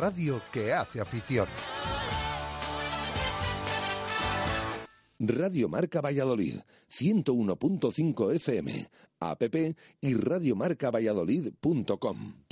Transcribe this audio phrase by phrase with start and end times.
[0.00, 1.46] radio que hace afición.
[5.18, 8.88] Radio Marca Valladolid, 101.5 FM,
[9.20, 9.42] app
[10.00, 12.49] y radiomarcavalladolid.com.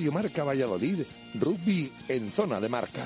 [0.00, 1.02] Radio Marca Valladolid,
[1.34, 3.04] rugby en zona de marca.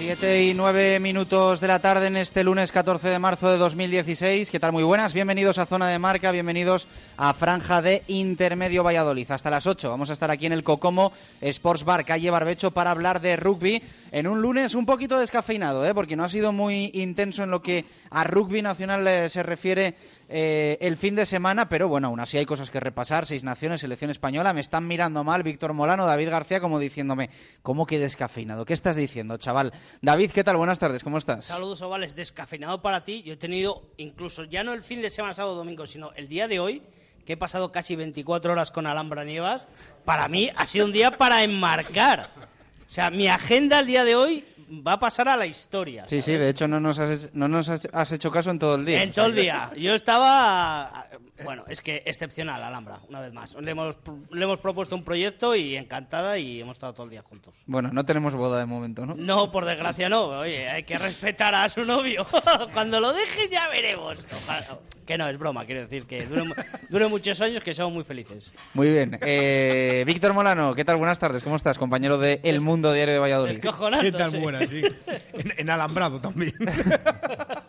[0.00, 4.50] Siete y nueve minutos de la tarde en este lunes 14 de marzo de 2016.
[4.50, 4.72] ¿Qué tal?
[4.72, 5.12] Muy buenas.
[5.12, 6.88] Bienvenidos a Zona de Marca, bienvenidos
[7.22, 9.30] a Franja de Intermedio Valladolid.
[9.30, 12.92] Hasta las 8 vamos a estar aquí en el Cocomo Sports Bar, calle Barbecho, para
[12.92, 15.92] hablar de rugby en un lunes un poquito descafeinado, ¿eh?
[15.92, 19.96] porque no ha sido muy intenso en lo que a rugby nacional eh, se refiere
[20.30, 23.26] eh, el fin de semana, pero bueno, aún así hay cosas que repasar.
[23.26, 24.54] Seis naciones, selección española.
[24.54, 27.28] Me están mirando mal Víctor Molano, David García, como diciéndome,
[27.62, 28.64] ¿cómo que descafeinado?
[28.64, 29.74] ¿Qué estás diciendo, chaval?
[30.00, 30.56] David, ¿qué tal?
[30.56, 31.44] Buenas tardes, ¿cómo estás?
[31.44, 33.22] Saludos ovales, descafeinado para ti.
[33.24, 36.48] Yo he tenido incluso ya no el fin de semana, sábado, domingo, sino el día
[36.48, 36.82] de hoy,
[37.30, 39.68] que he pasado casi 24 horas con Alhambra Nievas.
[40.04, 42.28] Para mí ha sido un día para enmarcar.
[42.90, 44.44] O sea, mi agenda el día de hoy
[44.84, 46.08] va a pasar a la historia.
[46.08, 48.84] Sí, sí, de hecho no nos has, no nos has, hecho caso en todo el
[48.84, 49.00] día.
[49.04, 49.70] En todo el día.
[49.76, 51.06] Yo estaba.
[51.44, 53.54] Bueno, es que excepcional, Alhambra, una vez más.
[53.54, 53.96] Le hemos,
[54.32, 57.54] le hemos propuesto un proyecto y encantada y hemos estado todo el día juntos.
[57.66, 59.14] Bueno, no tenemos boda de momento, ¿no?
[59.14, 60.24] No, por desgracia no.
[60.40, 62.26] Oye, hay que respetar a su novio.
[62.72, 64.18] Cuando lo deje ya veremos.
[64.32, 66.24] Ojalá- Que no, es broma, quiero decir que
[66.88, 68.52] dure muchos años, que seamos muy felices.
[68.74, 69.18] Muy bien.
[69.22, 70.96] Eh, Víctor Molano, ¿qué tal?
[70.96, 71.78] Buenas tardes, ¿cómo estás?
[71.78, 73.60] Compañero de El Mundo Diario de Valladolid.
[73.60, 74.30] ¿Qué tal?
[74.30, 74.38] sí.
[74.38, 74.82] Buena, sí.
[75.32, 76.54] En, en alambrado también.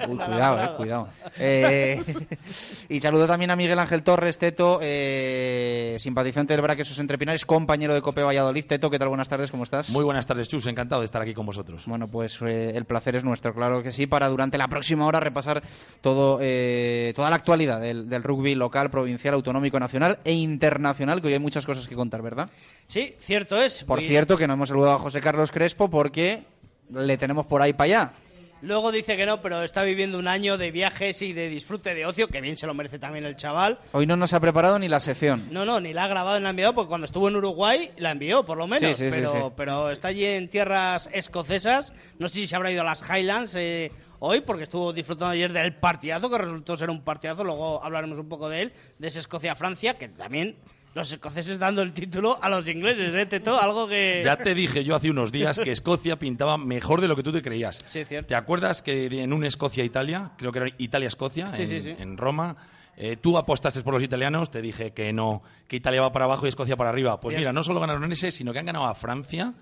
[0.08, 1.08] Uy, cuidado, eh, cuidado.
[1.38, 2.02] Eh,
[2.90, 7.94] y saludo también a Miguel Ángel Torres, Teto, eh, simpatizante del Braquesos Entre Pinares, compañero
[7.94, 8.66] de Cope Valladolid.
[8.66, 9.10] Teto, ¿qué tal?
[9.10, 9.90] Buenas tardes, ¿cómo estás?
[9.90, 10.66] Muy buenas tardes, Chus.
[10.68, 11.84] Encantado de estar aquí con vosotros.
[11.86, 15.20] Bueno, pues eh, el placer es nuestro, claro que sí, para durante la próxima hora
[15.20, 15.62] repasar
[16.02, 21.28] todo, eh, toda la actualidad del, del rugby local, provincial, autonómico, nacional e internacional, que
[21.28, 22.50] hoy hay muchas cosas que contar, ¿verdad?
[22.88, 23.84] Sí, cierto es.
[23.84, 26.44] Por cierto, que no hemos saludado a José Carlos Crespo porque
[26.90, 28.14] le tenemos por ahí para allá.
[28.62, 32.06] Luego dice que no, pero está viviendo un año de viajes y de disfrute de
[32.06, 33.80] ocio, que bien se lo merece también el chaval.
[33.92, 35.48] Hoy no nos ha preparado ni la sección.
[35.50, 37.90] No, no, ni la ha grabado ni la ha enviado, porque cuando estuvo en Uruguay
[37.98, 38.96] la envió, por lo menos.
[38.96, 39.54] Sí, sí, sí, pero, sí.
[39.58, 41.92] pero está allí en tierras escocesas.
[42.20, 45.52] No sé si se habrá ido a las Highlands eh, hoy, porque estuvo disfrutando ayer
[45.52, 47.44] del partidazo, que resultó ser un partidazo.
[47.44, 50.56] Luego hablaremos un poco de él, de ese Escocia-Francia, que también
[50.94, 53.60] los escoceses dando el título a los ingleses, ¿eh, Teto?
[53.60, 54.22] Algo que.
[54.24, 57.32] Ya te dije yo hace unos días que Escocia pintaba mejor de lo que tú
[57.32, 57.80] te creías.
[57.88, 58.28] Sí, cierto.
[58.28, 61.96] ¿Te acuerdas que en un Escocia-Italia, creo que era Italia-Escocia, Sí, en, sí, sí.
[61.98, 62.58] en Roma,
[62.98, 66.46] eh, tú apostaste por los italianos, te dije que no, que Italia va para abajo
[66.46, 67.20] y Escocia para arriba.
[67.22, 67.42] Pues Cierto.
[67.42, 69.54] mira, no solo ganaron ese, sino que han ganado a Francia.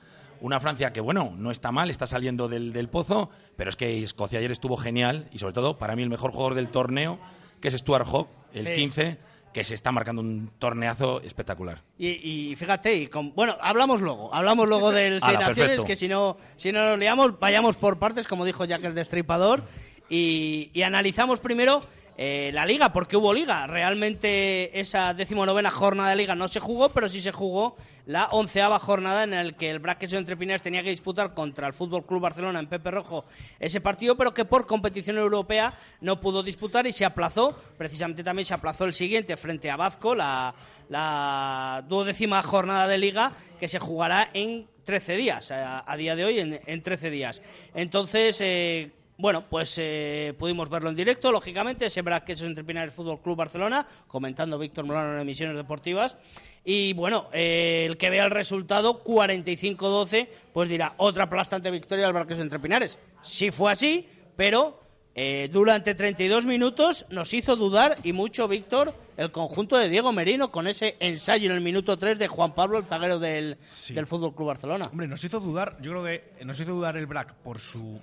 [0.42, 4.02] Una Francia que, bueno, no está mal, está saliendo del, del pozo, pero es que
[4.02, 7.20] Escocia ayer estuvo genial y, sobre todo, para mí el mejor jugador del torneo,
[7.62, 8.74] que es Stuart Hawk, el Sí.
[8.74, 9.18] 15,
[9.54, 11.82] que se está marcando un torneazo espectacular.
[11.98, 12.08] Y,
[12.52, 16.38] y fíjate, y con- bueno, hablamos luego, hablamos luego del Seis Naciones, que si no,
[16.58, 19.64] si no nos liamos, vayamos por partes, como dijo Jack el Destripador,
[20.10, 21.84] y, y analizamos primero
[22.22, 23.66] eh, la liga, porque hubo liga.
[23.66, 28.78] Realmente esa decimonovena jornada de liga no se jugó, pero sí se jugó la onceava
[28.78, 32.20] jornada en el que el Braqueso entre Pinares tenía que disputar contra el Fútbol Club
[32.20, 33.24] Barcelona en Pepe Rojo
[33.58, 37.56] ese partido, pero que por competición europea no pudo disputar y se aplazó.
[37.78, 40.56] Precisamente también se aplazó el siguiente frente a Bazco, la,
[40.90, 43.32] la duodécima jornada de liga
[43.62, 47.42] que se jugará en 13 días, a, a día de hoy en, en 13 días.
[47.74, 52.94] Entonces, eh, bueno, pues eh, pudimos verlo en directo, lógicamente, ese que es entre Pinares
[52.94, 56.16] Fútbol Club Barcelona, comentando Víctor Molano en emisiones deportivas.
[56.64, 62.14] Y bueno, eh, el que vea el resultado, 45-12, pues dirá, otra aplastante victoria del
[62.14, 62.98] Barques entre Pinares.
[63.22, 64.08] Sí fue así,
[64.38, 64.80] pero
[65.16, 70.50] eh, durante 32 minutos nos hizo dudar y mucho, Víctor, el conjunto de Diego Merino
[70.50, 73.94] con ese ensayo en el minuto 3 de Juan Pablo, el zaguero del, Sí.
[73.94, 74.88] del Fútbol Club Barcelona.
[74.90, 78.00] Hombre, nos hizo dudar, yo creo que nos hizo dudar el Brack por su,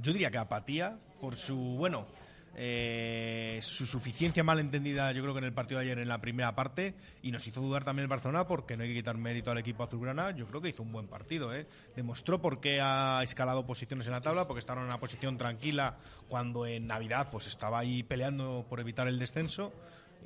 [0.00, 2.06] yo diría que apatía, por su, bueno,
[2.56, 6.20] eh, su suficiencia mal entendida, yo creo que en el partido de ayer en la
[6.20, 9.50] primera parte, y nos hizo dudar también el Barcelona porque no hay que quitar mérito
[9.50, 10.30] al equipo azulgrana.
[10.30, 11.66] Yo creo que hizo un buen partido, ¿eh?
[11.96, 15.96] demostró por qué ha escalado posiciones en la tabla, porque estaba en una posición tranquila
[16.28, 19.72] cuando en Navidad pues estaba ahí peleando por evitar el descenso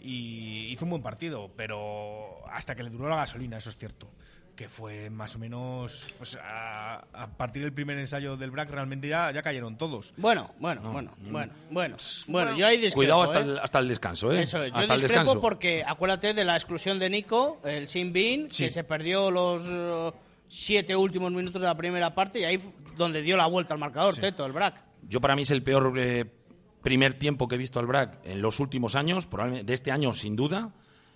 [0.01, 4.09] y hizo un buen partido, pero hasta que le duró la gasolina, eso es cierto
[4.59, 9.07] que fue más o menos pues a, a partir del primer ensayo del BRAC realmente
[9.07, 10.13] ya, ya cayeron todos.
[10.17, 11.31] Bueno, bueno, No, bueno, mm.
[11.31, 11.97] bueno, bueno,
[12.27, 13.43] bueno, yo ahí discrepo, Cuidado hasta, ¿eh?
[13.45, 14.43] el, hasta el descanso, ¿eh?
[14.43, 15.41] Eso es, yo hasta el discrepo descanso.
[15.41, 18.65] porque acuérdate de la exclusión de Nico, el Sin Bin, Sí.
[18.65, 20.11] que se perdió los eh,
[20.49, 22.61] siete últimos minutos de la primera parte y ahí
[22.97, 24.21] donde dio la vuelta al marcador, Sí.
[24.23, 24.75] Teto, el BRAC.
[25.09, 26.25] Yo para mí es el peor eh,
[26.83, 30.13] primer tiempo que he visto al BRAC en los últimos años, probablemente de este año
[30.15, 30.73] sin duda.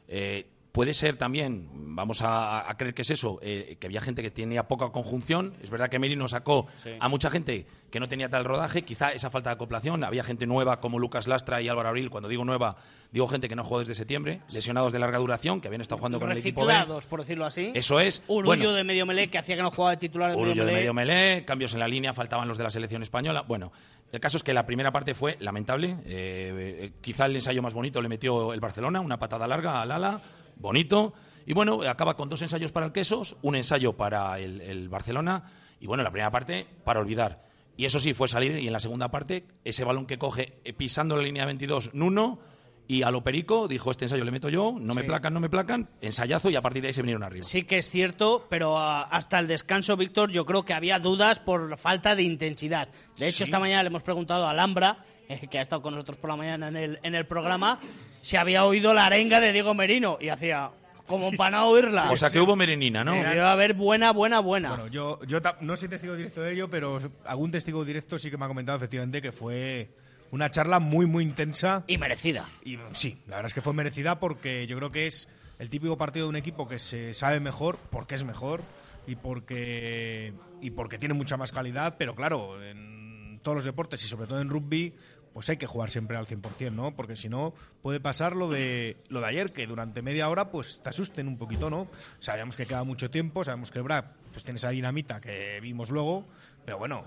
[0.07, 4.23] Eh, puede ser también, vamos a, a creer que es eso, eh, que había gente
[4.23, 5.55] que tenía poca conjunción.
[5.63, 6.91] Es verdad que Merino sacó Sí.
[6.99, 10.03] a mucha gente que no tenía tal rodaje, quizá esa falta de acoplación.
[10.03, 12.09] Había gente nueva como Lucas Lastra y Álvaro Abril.
[12.09, 12.77] Cuando digo nueva,
[13.11, 16.19] digo gente que no jugó desde septiembre, lesionados de larga duración, que habían estado jugando
[16.19, 16.73] con el equipo B.
[16.73, 17.71] Reciclados, por decirlo así.
[17.75, 18.23] Eso es.
[18.29, 20.73] Urullo Bueno, de medio melé que hacía que no jugaba de titular de medio de
[20.73, 23.43] medio melé, cambios en la línea, faltaban los de la selección española.
[23.47, 23.73] Bueno,
[24.11, 25.97] el caso es que la primera parte fue lamentable.
[26.07, 29.91] Eh, eh, quizá el ensayo más bonito le metió el Barcelona, una patada larga al
[29.93, 30.19] ala,
[30.57, 31.15] bonito.
[31.47, 35.45] Y bueno, acaba con dos ensayos para el Quesos, un ensayo para el, el Barcelona.
[35.81, 37.45] Y bueno, la primera parte para olvidar.
[37.77, 38.59] Y eso sí, fue salir.
[38.59, 42.39] Y en la segunda parte, ese balón que coge eh, pisando la línea 22, Nuno.
[42.89, 45.07] Y a lo perico dijo: Este ensayo le meto yo, no me Sí.
[45.07, 45.89] placan, no me placan.
[46.01, 47.45] Ensayazo y a partir de ahí se vinieron arriba.
[47.45, 51.39] Sí que es cierto, pero ah, hasta el descanso, Víctor, yo creo que había dudas
[51.41, 52.89] por falta de intensidad.
[53.17, 53.45] De hecho, Sí.
[53.45, 56.37] esta mañana le hemos preguntado a Alhambra, eh, que ha estado con nosotros por la
[56.37, 57.79] mañana en el, en el programa,
[58.21, 60.19] si había oído la arenga de Diego Merino.
[60.21, 60.71] Y hacía
[61.07, 62.11] como para no oírla.
[62.11, 63.13] O sea que hubo merenina, ¿no?
[63.15, 64.71] Debió haber buena, buena, buena.
[64.71, 68.31] Bueno, yo, yo ta- no soy testigo directo de ello, pero algún testigo directo sí
[68.31, 69.91] que me ha comentado efectivamente que fue
[70.33, 71.85] una charla muy, muy intensa.
[71.87, 72.49] Y merecida.
[72.65, 75.97] Y sí, la verdad es que fue merecida porque yo creo que es el típico
[75.97, 78.63] partido de un equipo que se sabe mejor porque es mejor
[79.07, 84.09] y porque, y porque tiene mucha más calidad, pero claro, en todos los deportes y
[84.09, 84.95] sobre todo en rugby,
[85.35, 86.97] pues hay que jugar siempre al 100%, ¿no?
[86.97, 87.53] Porque si no,
[87.83, 91.37] puede pasar lo de, lo de ayer, que durante media hora pues te asusten un
[91.37, 91.89] poquito, ¿no?
[92.21, 95.91] Sabemos que queda mucho tiempo, sabemos que el BRAC pues tiene esa dinamita que vimos
[95.91, 96.27] luego,
[96.65, 97.07] pero bueno,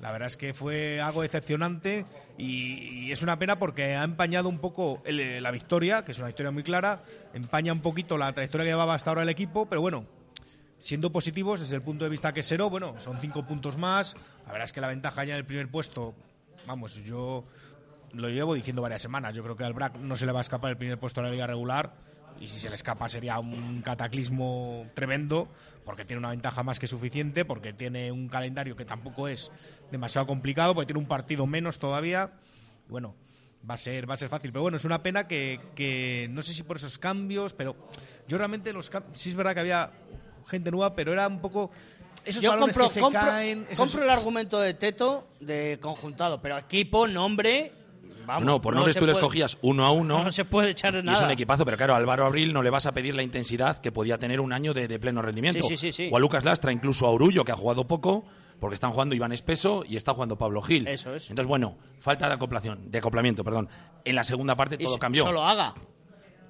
[0.00, 2.04] la verdad es que fue algo decepcionante
[2.38, 6.28] y, es una pena porque ha empañado un poco el- la victoria, que es una
[6.28, 7.02] victoria muy clara,
[7.34, 10.06] empaña un poquito la trayectoria que llevaba hasta ahora el equipo, pero bueno,
[10.78, 14.14] siendo positivos desde el punto de vista que Seró, bueno, son cinco puntos más,
[14.46, 16.14] la verdad es que la ventaja ya en el primer puesto,
[16.66, 17.44] vamos, yo
[18.12, 20.42] lo llevo diciendo varias semanas, yo creo que al BRAC no se le va a
[20.42, 21.92] escapar el primer puesto de la liga regular
[22.38, 25.48] y si se le escapa sería un cataclismo tremendo
[25.84, 29.50] porque tiene una ventaja más que suficiente, porque tiene un calendario que tampoco es
[29.90, 32.30] demasiado complicado, porque tiene un partido menos todavía.
[32.88, 33.14] Bueno,
[33.68, 36.42] va a ser va a ser fácil, pero bueno, es una pena que, que no
[36.42, 37.76] sé si por esos cambios, pero
[38.26, 39.90] yo realmente los sí es verdad que había
[40.46, 41.70] gente nueva, pero era un poco
[42.24, 46.40] esos Yo compro, que se compro- caen, esos- compro el argumento de Teto de conjuntado,
[46.40, 47.72] pero equipo, nombre.
[48.30, 50.22] Vamos, no, por nombres se tú les puede- cogías uno a uno.
[50.24, 52.70] No se puede echar Y es un equipazo, pero claro, a Álvaro Abril no le
[52.70, 55.66] vas a pedir la intensidad que podía tener un año de, de pleno rendimiento.
[55.66, 56.08] Sí, sí, sí.
[56.12, 58.24] O a Lucas Lastra, incluso a Orullo, que ha jugado poco,
[58.60, 60.86] porque están jugando Iván Espeso y está jugando Pablo Gil.
[60.86, 61.28] Eso es.
[61.30, 63.68] Entonces, bueno, falta de acoplación, de acoplamiento, perdón.
[64.04, 65.22] En la segunda parte Y todo cambió.
[65.24, 65.74] Solo haga.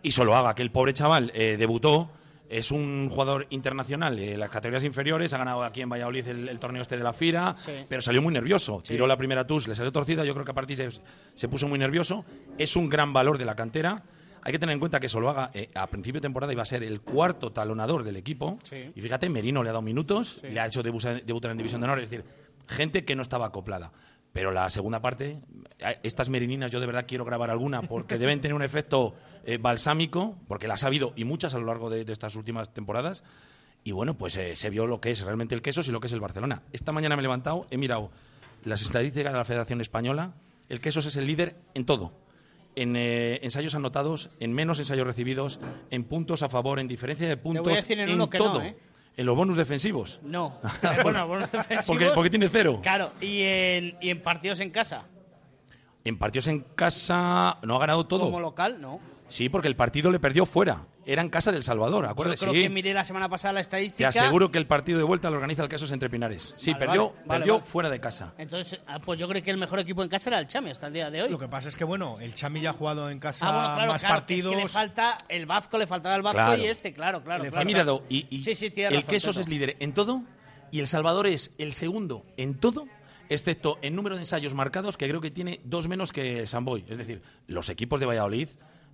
[0.03, 2.11] Y solo haga que el pobre chaval eh, debutó.
[2.51, 6.59] Es un jugador internacional en las categorías inferiores, ha ganado aquí en Valladolid el, el
[6.59, 7.71] torneo este de la FIRA, Sí.
[7.89, 8.81] pero salió muy nervioso.
[8.83, 8.95] Sí.
[8.95, 10.89] Tiró la primera tus, le salió torcida, yo creo que a partir se,
[11.35, 12.25] se puso muy nervioso.
[12.59, 14.03] Es un gran valor de la cantera.
[14.43, 16.83] Hay que tener en cuenta que Soloaga eh, a principio de temporada iba a ser
[16.83, 18.59] el cuarto talonador del equipo.
[18.65, 18.91] Sí.
[18.97, 21.85] Y fíjate, Merino le ha dado minutos, le ha hecho debutar, debutar en División de
[21.87, 22.25] Honor, es decir,
[22.67, 23.93] gente que no estaba acoplada.
[24.33, 25.41] Pero la segunda parte,
[25.79, 29.59] eh, estas merininas yo de verdad quiero grabar alguna porque deben tener un efecto eh,
[29.59, 33.25] balsámico, porque las ha habido y muchas a lo largo de, de estas últimas temporadas.
[33.83, 36.07] Y bueno, pues eh, se vio lo que es realmente el Quesos y lo que
[36.07, 36.63] es el Barcelona.
[36.73, 38.11] Esta mañana me he levantado, he mirado
[38.65, 40.35] las estadísticas de la Federación Española.
[40.69, 42.13] El Quesos es el líder en todo.
[42.77, 45.61] En eh, ensayos anotados, en menos ensayos recibidos,
[45.91, 48.63] en puntos a favor, en diferencia de puntos, en uno que no, todo.
[48.63, 48.77] ¿eh?
[49.21, 50.19] En los bonus defensivos.
[50.23, 50.59] No.
[51.03, 51.87] bueno, defensivos.
[51.87, 52.81] Porque, porque tiene cero.
[52.83, 55.05] Claro, y en, y en partidos en casa.
[56.05, 58.25] En partidos en casa no ha ganado todo.
[58.25, 58.99] Como local, no.
[59.29, 60.87] Sí, porque el partido le perdió fuera.
[61.07, 62.39] Era en casa del Salvador, Yo acuérdate.
[62.41, 62.63] creo Sí.
[62.63, 64.09] que miré la semana pasada la Te estadística.
[64.11, 66.55] aseguro que el partido de vuelta lo organiza el Casos entre Pinares.
[66.59, 67.67] Sí, Vale, perdió, vale, perdió vale.
[67.67, 68.35] fuera de casa.
[68.39, 70.89] Entonces, ah, pues yo creo que el mejor equipo en casa era el Chami hasta
[70.89, 71.31] el día de hoy.
[71.31, 73.75] Lo que pasa es que, bueno, el Chami ya ha jugado en casa ah, bueno,
[73.77, 74.55] claro, más claro, que es partidos.
[74.57, 76.63] que le falta el Vasco, le faltaba el Vasco Claro.
[76.63, 77.45] y este, claro, claro.
[77.45, 80.23] Le claro, He mirado y, y Sí, sí, tiene el Quesos es líder en todo
[80.71, 82.87] y el Salvador es el segundo en todo
[83.29, 86.85] excepto en número de ensayos marcados, que creo que tiene dos menos que Samboy.
[86.89, 88.49] Es decir, los equipos de Valladolid,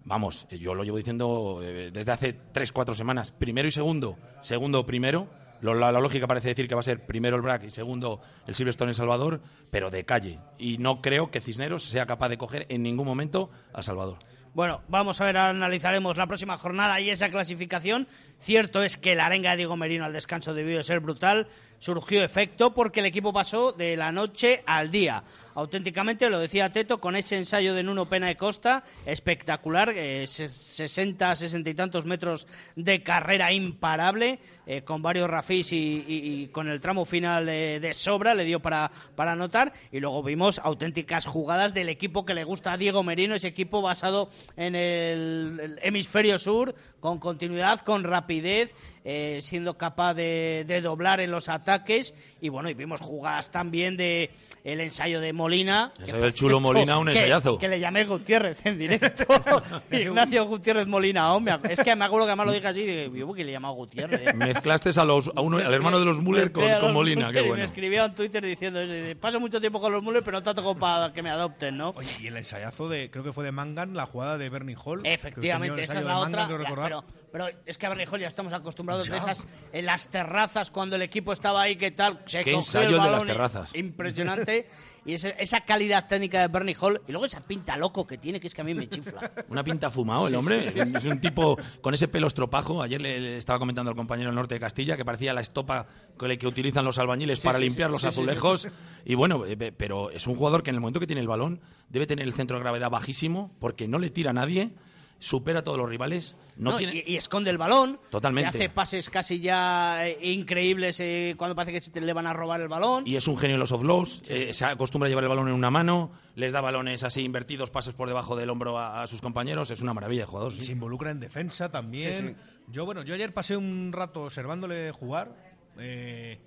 [0.06, 4.86] vamos, yo lo llevo diciendo eh, desde hace tres, cuatro semanas, primero y segundo, segundo
[4.86, 5.28] primero,
[5.60, 8.54] la, la lógica parece decir que va a ser primero el BRAC y segundo el
[8.54, 10.38] Silverstone en Salvador, pero de calle.
[10.58, 14.18] Y no creo que Cisneros sea capaz de coger en ningún momento a Salvador.
[14.56, 18.08] Bueno, vamos a ver, analizaremos la próxima jornada y esa clasificación.
[18.38, 21.46] Cierto es que la arenga de Diego Merino al descanso debió de ser brutal.
[21.78, 25.24] Surgió efecto porque el equipo pasó de la noche al día.
[25.54, 30.48] Auténticamente, lo decía Teto, con ese ensayo de Nuno Pena de Costa, espectacular, eh, se-
[30.48, 32.46] 60, 60 y tantos metros
[32.76, 38.34] de carrera imparable, eh, con varios y- y con el tramo final eh, de sobra,
[38.34, 39.72] le dio para, para anotar.
[39.92, 43.82] Y luego vimos auténticas jugadas del equipo que le gusta a Diego Merino, ese equipo
[43.82, 48.74] basado en el, el hemisferio sur, con continuidad, con rapidez,
[49.04, 52.14] eh, siendo capaz de, de doblar en los ataques.
[52.40, 54.30] Y bueno, y vimos jugadas también de
[54.64, 55.92] el ensayo de Molina.
[55.98, 57.58] El que, ensayo del chulo Molina, un que- ensayazo.
[57.58, 59.24] Que le llamé Gutiérrez en directo.
[59.92, 61.32] Ignacio Gutiérrez Molina.
[61.34, 62.80] oh, me ac- es que me acuerdo que además lo dije así.
[62.80, 64.34] Y digo, "Yo, ¿por qué le he llamado Gutiérrez?
[64.34, 67.42] Mezclaste a los, a uno- al hermano de los Müller con, con Molina, qué Y
[67.42, 67.62] me bueno.
[67.64, 70.78] escribía en Twitter diciendo, eso, paso mucho tiempo con los Müller, pero no tanto como
[70.80, 71.90] para que me adopten, ¿no?
[71.90, 75.00] Oye, y el ensayazo de, creo que fue de Mangan, la jugada de Bernie Hall.
[75.04, 76.46] Efectivamente, esa es la otra.
[76.48, 79.12] Pero, pero es que a Berrijol ya estamos acostumbrados Ya.
[79.12, 82.20] de esas en las terrazas cuando el equipo estaba ahí, ¿qué tal?
[82.26, 83.74] Se Qué cogió ensayo el el de las balón, terrazas.
[83.74, 84.68] Impresionante.
[85.06, 88.40] y ese- esa calidad técnica de Bernie Hall y luego esa pinta loco que tiene,
[88.40, 89.30] que es que a mí me chifla.
[89.48, 90.66] Una pinta fumado el hombre.
[90.76, 92.82] Es un tipo con ese pelo estropajo.
[92.82, 95.86] Ayer le, estaba comentando al compañero del norte de Castilla que parecía la estopa
[96.20, 98.68] la que utilizan los albañiles para sí, limpiar sí, los azulejos.
[99.04, 101.28] Y bueno, eh, pe- pero es un jugador que en el momento que tiene el
[101.28, 104.72] balón debe tener el centro de gravedad bajísimo porque no le tira a nadie,
[105.18, 106.36] supera a todos los rivales.
[106.56, 107.02] No, No, tiene...
[107.06, 107.98] y, y esconde el balón.
[108.10, 108.46] Totalmente.
[108.46, 112.26] Y hace pases casi ya eh, increíbles eh, cuando parece que se te le van
[112.26, 113.06] a robar el balón.
[113.06, 115.54] Y es un genio en los offloads, eh, se acostumbra a llevar el balón en
[115.54, 119.20] una mano, les da balones así invertidos, pases por debajo del hombro a, a sus
[119.20, 120.52] compañeros, es una maravilla de jugador.
[120.52, 120.62] Y sí.
[120.66, 122.12] se involucra en defensa también.
[122.12, 122.34] Sí, sí.
[122.68, 125.34] Yo, bueno, yo ayer pasé un rato observándole jugar.
[125.78, 126.38] eh,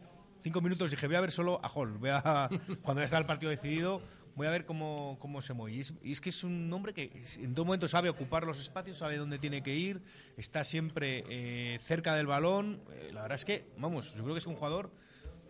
[0.42, 1.98] cinco minutos dije, voy a ver solo a Hall.
[1.98, 2.50] Voy a,
[2.82, 4.02] cuando ya está el partido decidido,
[4.40, 5.76] voy a ver cómo, cómo se mueve.
[6.02, 9.18] Y es, que es un hombre que en todo momento sabe ocupar los espacios, sabe
[9.18, 10.00] dónde tiene que ir,
[10.38, 12.80] está siempre eh, cerca del balón.
[12.94, 14.90] Eh, la verdad es que, vamos, yo creo que es un jugador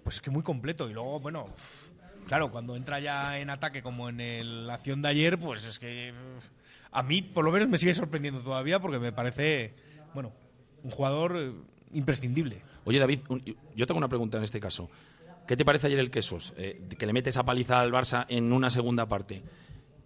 [0.03, 0.89] pues que muy completo.
[0.89, 1.45] Y luego, bueno,
[2.27, 5.77] claro, cuando entra ya en ataque como en el- la acción de ayer, pues es
[5.77, 6.11] que
[6.91, 9.71] a mí por lo menos me sigue sorprendiendo todavía porque me parece,
[10.15, 10.31] bueno,
[10.83, 11.51] un jugador eh,
[11.93, 12.63] imprescindible.
[12.85, 13.19] Oye, David,
[13.75, 14.89] yo tengo una pregunta en este caso.
[15.49, 16.53] ¿Qué te parece ayer el Quesos?
[16.57, 19.41] Eh, que le mete esa paliza al Barça en una segunda parte,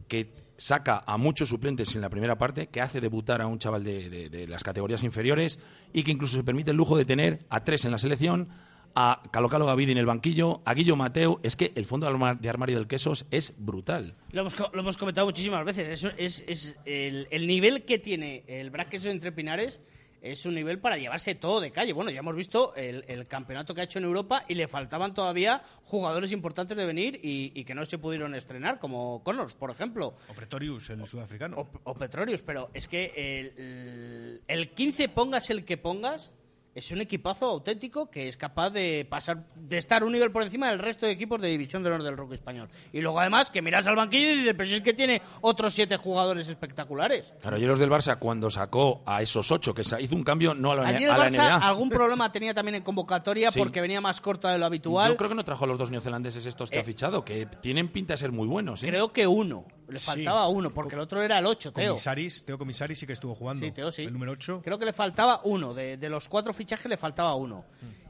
[0.07, 3.83] que saca a muchos suplentes en la primera parte, que hace debutar a un chaval
[3.83, 5.59] de, de- las categorías inferiores
[5.91, 8.47] y que incluso se permite el lujo de tener a tres en la selección,
[8.95, 11.41] a Calocalo Gavidi en el banquillo, a Guillo Mateo.
[11.43, 14.15] Es que el fondo de arma- de armario del Quesos es brutal.
[14.31, 16.05] Lo hemos, lo hemos comentado muchísimas veces.
[16.17, 19.81] Es, es- el, el nivel que tiene el Braqueso entre Pinares
[20.23, 21.91] es un nivel para llevarse todo de calle.
[21.91, 25.13] Bueno, ya hemos visto el, el campeonato que ha hecho en Europa y le faltaban
[25.13, 29.69] todavía jugadores importantes de venir y, y que no se pudieron estrenar, como Connors, por
[29.69, 30.15] ejemplo.
[30.29, 31.57] O Pretorius, el sudafricano.
[31.59, 36.31] O, o Petrorius, pero es que el, el 15 pongas el que pongas,
[36.75, 40.69] es un equipazo auténtico que es capaz de pasar, de estar un nivel por encima
[40.69, 42.67] del resto de equipos de División de Honor del Rugby Español.
[42.91, 45.73] Y luego además que miras al banquillo y dices, pero si es que tiene otros
[45.73, 47.33] siete jugadores espectaculares.
[47.41, 50.71] Claro, ayer los del Barça, cuando sacó a esos ocho, que hizo un cambio no
[50.71, 51.67] a la, Ayer el a la Barça NBA.
[51.67, 53.59] algún problema tenía también en convocatoria Sí.
[53.59, 55.11] porque venía más corta de lo habitual.
[55.11, 57.45] Yo creo que no trajo a los dos neozelandeses estos que Eh, ha fichado, que
[57.61, 58.83] tienen pinta de ser muy buenos.
[58.83, 58.87] ¿eh?
[58.87, 60.05] Creo que uno, le Sí.
[60.05, 61.89] faltaba uno, porque el otro era el 8, Teo.
[61.93, 63.65] Comisaris, Teo Comisaris sí que estuvo jugando.
[63.65, 64.03] Sí, Teo, sí.
[64.03, 64.61] El número 8.
[64.63, 65.73] Creo que le faltaba uno.
[65.73, 67.65] De, de los cuatro fichajes le faltaba uno.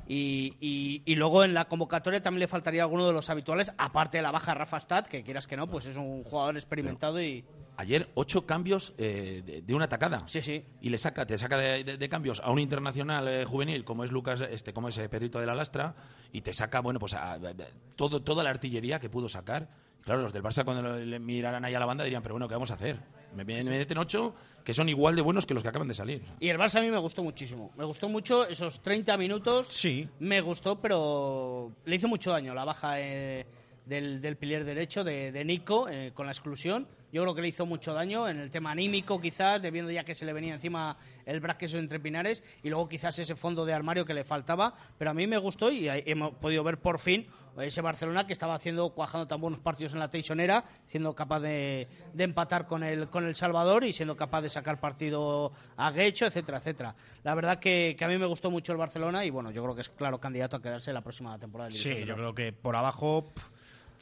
[0.06, 4.18] Y, y- y luego en la convocatoria también le faltaría alguno de los habituales, aparte
[4.18, 7.46] de la baja Rafa Stad, que quieras que no, pues es un jugador experimentado y.
[7.78, 10.28] Ayer ocho cambios eh, de, de una tacada.
[10.28, 10.64] Sí, sí.
[10.82, 14.04] Y le saca, te saca de, de- de cambios a un internacional eh, juvenil como
[14.04, 15.96] es Lucas, este, como es eh, Pedrito de la Lastra,
[16.34, 17.54] y te saca, bueno, pues a- a- a-
[17.96, 19.70] todo, toda la artillería que pudo sacar.
[20.04, 22.56] Claro, los del Barça cuando le miraran ahí a la banda dirían, pero bueno, ¿qué
[22.56, 23.00] vamos a hacer?
[23.36, 25.94] Me, me- me meten ocho que son igual de buenos que los que acaban de
[25.94, 26.22] salir.
[26.40, 27.72] Y el Barça a mí me gustó muchísimo.
[27.78, 29.68] Me gustó mucho esos 30 minutos.
[29.70, 30.08] Sí.
[30.20, 33.46] Me gustó, pero le hizo mucho daño la baja eh,
[33.86, 36.88] del, del pilier derecho de, de Nico eh, con la exclusión.
[37.14, 40.16] Yo creo que le hizo mucho daño en el tema anímico, quizás, debiendo ya que
[40.16, 44.04] se le venía encima el braqueso entre pinares y luego quizás ese fondo de armario
[44.04, 44.74] que le faltaba.
[44.98, 47.28] Pero a mí me gustó y hemos podido ver por fin
[47.62, 51.88] ese Barcelona que estaba haciendo, cuajando tan buenos partidos en la Teixonera, siendo capaz de,
[52.16, 56.26] de empatar con el, con el Salvador y siendo capaz de sacar partido a Guecho,
[56.26, 56.96] etcétera, etcétera.
[57.24, 59.76] La verdad que, que a mí me gustó mucho el Barcelona y bueno, yo creo
[59.76, 61.70] que es claro candidato a quedarse la próxima temporada.
[61.70, 63.50] de Sí, yo creo que por abajo pf,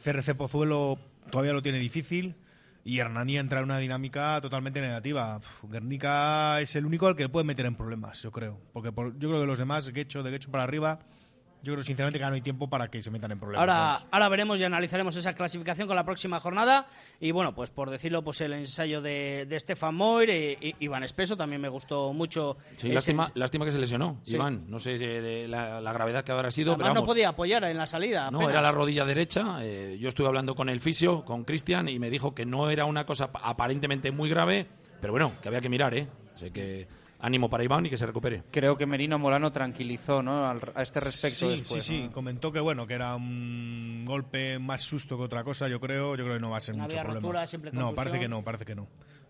[0.01, 0.97] CRC Pozuelo
[1.29, 2.37] todavía lo tiene difícil
[2.83, 5.37] y Hernani entra en una dinámica totalmente negativa.
[5.37, 8.59] Uf, Guernica es el único al que le puede meter en problemas, yo creo.
[8.73, 10.99] Porque por- yo creo que los demás, Guecho, de Guecho para arriba,
[11.63, 13.61] yo creo sinceramente que no hay tiempo para que se metan en problemas.
[13.61, 16.87] Ahora, ahora veremos y analizaremos esa clasificación con la próxima jornada.
[17.19, 21.03] Y bueno, pues por decirlo, pues el ensayo de, de Stefan Moir y, y Iván
[21.03, 22.57] Espeso también me gustó mucho.
[22.77, 24.35] Sí, ese lástima, que se lesionó, Sí.
[24.35, 24.65] Iván.
[24.67, 27.63] No sé eh, de la, la gravedad que habrá sido, Además, pero no podía apoyar
[27.65, 28.31] en la salida.
[28.31, 28.53] No, apenas.
[28.53, 29.57] era la rodilla derecha.
[29.61, 32.85] eh, yo estuve hablando con el fisio, con Cristian, y me dijo que no era
[32.85, 34.67] una cosa ap- aparentemente muy grave,
[34.99, 36.07] pero bueno, que había que mirar, ¿eh?
[36.35, 36.87] Así que
[37.21, 38.43] ánimo para Iván y que se recupere.
[38.51, 40.47] Creo que Merino Molano tranquilizó ¿no?
[40.47, 41.83] Al- a este respecto sí, después.
[41.85, 42.11] sí, sí, ¿no?
[42.11, 46.23] comentó que bueno, que era un golpe más susto que otra cosa, yo creo, yo
[46.23, 47.19] creo que no va a ser No mucho problema.
[47.19, 48.87] rotura, simple no, parece que no, parece que no.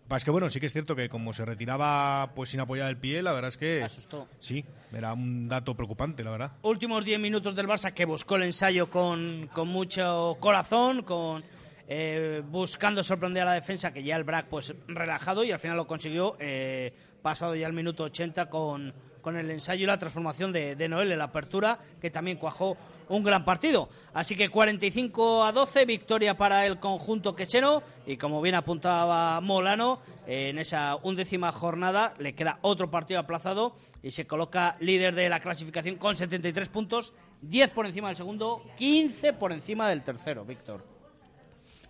[0.08, 2.96] Pasa que bueno, sí que es cierto que como se retiraba pues sin apoyar el
[2.98, 4.26] pie, la verdad es que Asustó.
[4.40, 6.52] sí, era un dato preocupante, la verdad.
[6.62, 11.42] últimos 10 minutos del Barça que buscó el ensayo con, con mucho corazón, con
[11.88, 15.76] eh, buscando sorprender a la defensa, que ya el Brac pues relajado y al final
[15.76, 20.52] lo consiguió eh, pasado ya el minuto 80 con, con el ensayo y la transformación
[20.52, 22.76] de, de Noel en la apertura, que también cuajó
[23.08, 23.88] un gran partido.
[24.14, 30.00] Así que 45 a 12, victoria para el conjunto quecheno y como bien apuntaba Molano,
[30.26, 35.28] eh, en esa undécima jornada le queda otro partido aplazado y se coloca líder de
[35.28, 40.44] la clasificación con 73 puntos, 10 por encima del segundo, 15 por encima del tercero,
[40.44, 40.91] Víctor.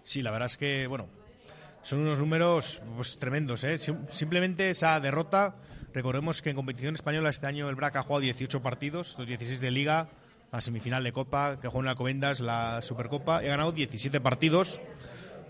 [0.03, 1.09] Sí, la verdad es que, bueno,
[1.83, 3.65] son unos números pues, tremendos.
[3.65, 3.79] ¿eh?
[3.79, 5.55] Sim- Simplemente esa derrota,
[5.95, 9.61] recordemos que en competición española este año el BRAC ha jugado 18 partidos, los 16
[9.61, 10.09] de Liga,
[10.51, 14.81] la semifinal de Copa, que jugó en la Covendas, la Supercopa, he ganado 17 partidos.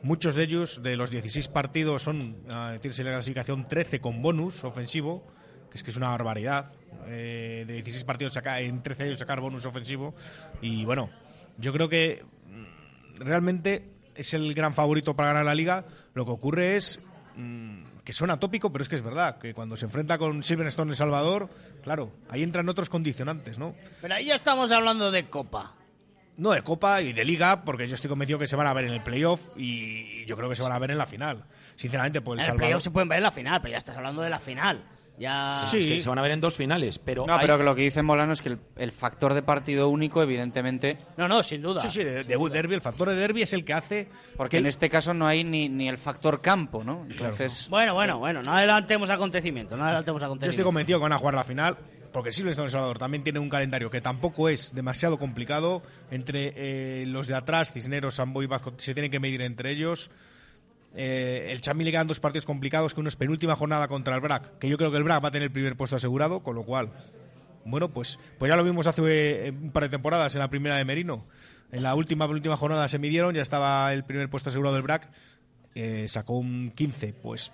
[0.03, 4.65] Muchos de ellos, de los 16 partidos, son, a decirse la clasificación, 13 con bonus
[4.65, 5.25] ofensivo,
[5.71, 6.73] que es que es una barbaridad.
[7.07, 10.15] Eh, de 16 partidos saca- en 13 de ellos sacar bonus ofensivo.
[10.61, 11.09] Y bueno,
[11.59, 15.85] yo creo que mm, realmente es el gran favorito para ganar la liga.
[16.15, 17.01] Lo que ocurre es
[17.37, 20.93] mm, que suena tópico, pero es que es verdad, que cuando se enfrenta con Silverstone
[20.93, 21.49] en Salvador,
[21.83, 23.75] claro, ahí entran otros condicionantes, ¿no?
[24.01, 25.75] Pero ahí ya estamos hablando de Copa.
[26.37, 28.87] No de Copa y de Liga, porque yo estoy convencido que se van a ver
[28.87, 31.45] en el playoff y yo creo que se van a ver en la final.
[31.77, 32.67] Sinceramente, pues el en el Salvador.
[32.69, 34.83] playoff se pueden ver en la final, pero ya estás hablando de la final.
[35.19, 35.59] Ya...
[35.71, 35.79] Sí.
[35.79, 37.75] Es que se van a ver en dos finales, pero, No, hay- pero que lo
[37.75, 41.63] que dice Molano es que el, el factor de partido único, evidentemente, No, no, sin
[41.63, 41.81] duda.
[41.83, 44.09] Sí, sí, de, de derby, el factor de derby es el que hace.
[44.37, 47.07] porque que en el- este caso no hay ni, ni el factor campo, ¿no?
[47.09, 50.65] Entonces, Bueno, bueno, bueno, no adelantemos acontecimientos, no adelantemos Yo estoy acontecimientos.
[50.65, 51.77] convencido que van a jugar la final,
[52.13, 55.83] porque Silverstone El Salvador también tiene un calendario que tampoco es demasiado complicado.
[56.11, 60.11] Entre eh, los de atrás, Cisneros, Sambo y Vazco, se tienen que medir entre ellos.
[60.95, 64.21] Eh, el Chamí le quedan dos partidos complicados, que uno es penúltima jornada contra el
[64.21, 66.55] BRAC, que yo creo que el BRAC va a tener el primer puesto asegurado, con
[66.55, 66.91] lo cual,
[67.65, 70.77] bueno, pues, pues ya lo vimos hace eh, un par de temporadas en la primera
[70.77, 71.25] de Merino.
[71.71, 75.09] En la última penúltima jornada se midieron, ya estaba el primer puesto asegurado del BRAC,
[75.75, 77.53] eh, sacó un 15, pues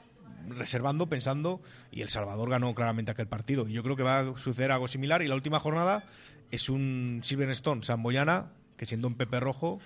[0.48, 3.68] reservando, pensando, y El Salvador ganó claramente aquel partido.
[3.68, 5.22] Yo creo que va a suceder algo similar.
[5.22, 6.05] Y la última jornada
[6.51, 8.46] es un Silverstone Samboyana,
[8.77, 9.79] que siendo un Pepe Rojo,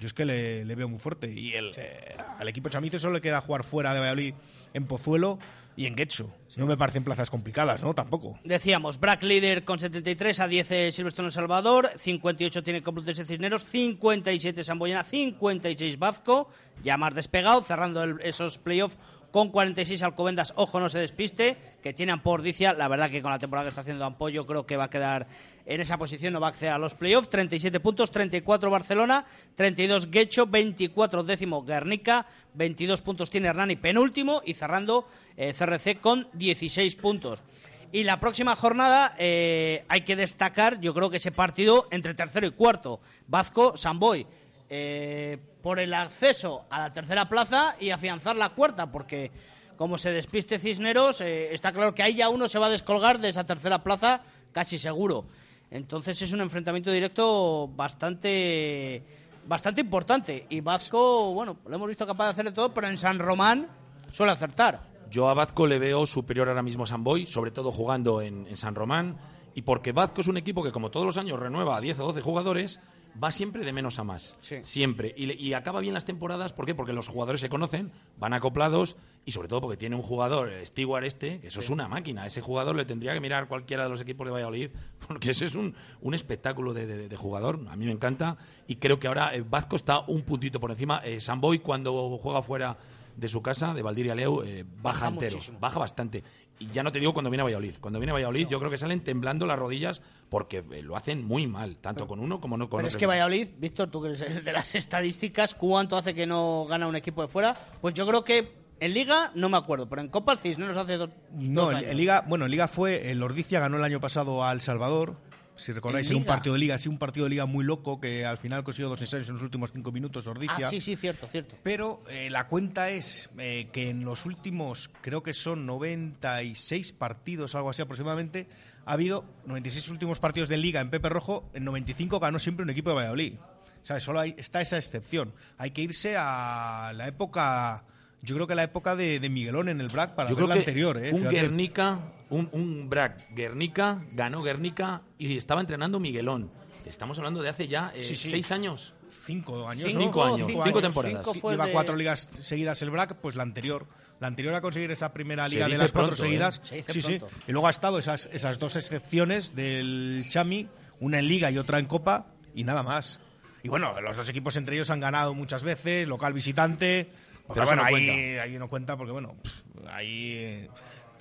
[0.00, 1.30] yo es que le, le veo muy fuerte.
[1.32, 4.34] Y el, eh, al equipo chamizo solo le queda jugar fuera de Valladolid
[4.72, 5.38] en Pozuelo
[5.76, 6.32] y en Guecho.
[6.56, 7.94] No me parecen plazas complicadas, ¿no?
[7.94, 8.38] Tampoco.
[8.44, 13.64] Decíamos, Brack líder con 73, a 10 eh, Silverstone El Salvador, 58 tiene Complutense Cisneros,
[13.64, 16.48] 57 Samboyana, 56 Vazco,
[16.82, 18.98] ya más despegado, cerrando el- esos playoffs
[19.34, 23.32] con 46 Alcobendas, ojo no se despiste, que tiene a Pordicia, la verdad que con
[23.32, 25.26] la temporada que está haciendo Ampollo creo que va a quedar
[25.66, 30.08] en esa posición, no va a acceder a los playoffs, 37 puntos, 34 Barcelona, 32
[30.12, 36.94] Guecho, 24 décimo Guernica, 22 puntos tiene Hernani penúltimo y cerrando eh, CRC con 16
[36.94, 37.42] puntos.
[37.90, 42.46] Y la próxima jornada eh, hay que destacar, yo creo que ese partido entre tercero
[42.46, 44.28] y cuarto, Vasco Samboy,
[44.70, 49.30] eh, por el acceso a la tercera plaza y afianzar la cuarta, porque
[49.76, 53.18] como se despiste Cisneros, eh, está claro que ahí ya uno se va a descolgar
[53.18, 54.22] de esa tercera plaza
[54.52, 55.24] casi seguro.
[55.70, 59.02] Entonces es un enfrentamiento directo bastante
[59.46, 62.96] bastante importante y Vasco, bueno, lo hemos visto capaz de hacer de todo, pero en
[62.96, 63.68] San Román
[64.12, 64.80] suele acertar.
[65.10, 68.46] Yo a Vazco le veo superior ahora mismo a San Boy, sobre todo jugando en,
[68.46, 69.16] en San Román,
[69.54, 72.06] y porque Vazco es un equipo que como todos los años renueva a 10 o
[72.06, 72.80] 12 jugadores,
[73.22, 74.36] va siempre de menos a más.
[74.40, 74.56] Sí.
[74.62, 75.14] Siempre.
[75.16, 76.74] Y, y acaba bien las temporadas, ¿por qué?
[76.74, 80.66] Porque los jugadores se conocen, van acoplados, y sobre todo porque tiene un jugador, eh,
[80.66, 82.26] Stewart este, que eso es una máquina.
[82.26, 84.70] Ese jugador le tendría que mirar cualquiera de los equipos de Valladolid,
[85.08, 87.60] porque ese es un, un espectáculo de, de- de jugador.
[87.68, 91.00] A mí me encanta, y creo que ahora eh, Vazco está un puntito por encima.
[91.04, 92.76] Eh, San Boy cuando juega fuera
[93.16, 95.58] de su casa, de Valdiria Leu, eh, baja, Baja entero, muchísimo.
[95.60, 96.24] baja bastante.
[96.58, 97.74] Y ya no te digo cuando viene a Valladolid.
[97.80, 101.24] Cuando viene a Valladolid yo creo que salen temblando las rodillas porque eh, lo hacen
[101.24, 103.00] muy mal, tanto con uno como no con Pero es otro.
[103.00, 106.86] que Valladolid, Víctor, tú que eres el de las estadísticas, ¿cuánto hace que no gana
[106.86, 107.54] un equipo de fuera?
[107.80, 110.96] Pues yo creo que en Liga no me acuerdo, pero en Copa el Cisneros hace
[110.96, 111.90] dos, No, dos en, años.
[111.90, 115.14] en Liga, bueno, en Liga fue el Ordicia ganó el año pasado a El Salvador.
[115.56, 118.00] Si recordáis, ¿En en un partido de Liga, sí, un partido de Liga muy loco
[118.00, 120.66] que al final consiguió dos ensayos en los últimos cinco minutos, Ordicia.
[120.66, 121.56] Ah, sí, sí, cierto, cierto.
[121.62, 127.54] Pero eh, la cuenta es eh, que en los últimos, creo que son 96 partidos,
[127.54, 128.48] algo así aproximadamente,
[128.84, 132.70] ha habido 96 últimos partidos de liga en Pepe Rojo, en 95 ganó siempre un
[132.70, 133.34] equipo de Valladolid.
[133.82, 134.02] ¿Sabes?
[134.02, 135.34] Solo hay, está esa excepción.
[135.58, 137.84] Hay que irse a la época,
[138.24, 140.48] yo creo que la época de, de Miguelón en el BRAC para Yo ver creo
[140.48, 140.96] la que anterior.
[141.04, 141.10] ¿eh?
[141.12, 141.34] un Fíjate.
[141.36, 141.98] Guernica,
[142.30, 146.50] un, un Brac Guernica, ganó Guernica y estaba entrenando Miguelón.
[146.86, 148.30] Estamos hablando de hace ya eh, Sí, sí.
[148.30, 148.94] seis años.
[149.24, 149.88] Cinco años.
[149.92, 150.34] Cinco ¿no?
[150.34, 151.18] años, cinco temporadas.
[151.18, 153.86] cinco fue Lleva de- cuatro ligas seguidas el BRAC, pues la anterior.
[154.20, 156.26] La anterior a conseguir esa primera liga de las cuatro pronto, ¿eh?
[156.26, 156.60] seguidas.
[156.64, 157.18] Se Sí, sí.
[157.48, 160.68] Y luego ha estado esas, esas dos excepciones del Chami,
[161.00, 163.18] una en liga y otra en copa, y nada más.
[163.62, 167.10] Y bueno, los dos equipos entre ellos han ganado muchas veces, local visitante.
[167.52, 170.32] Pero bueno, no ahí, ahí no cuenta porque, bueno, pff, ahí.
[170.34, 170.70] eh,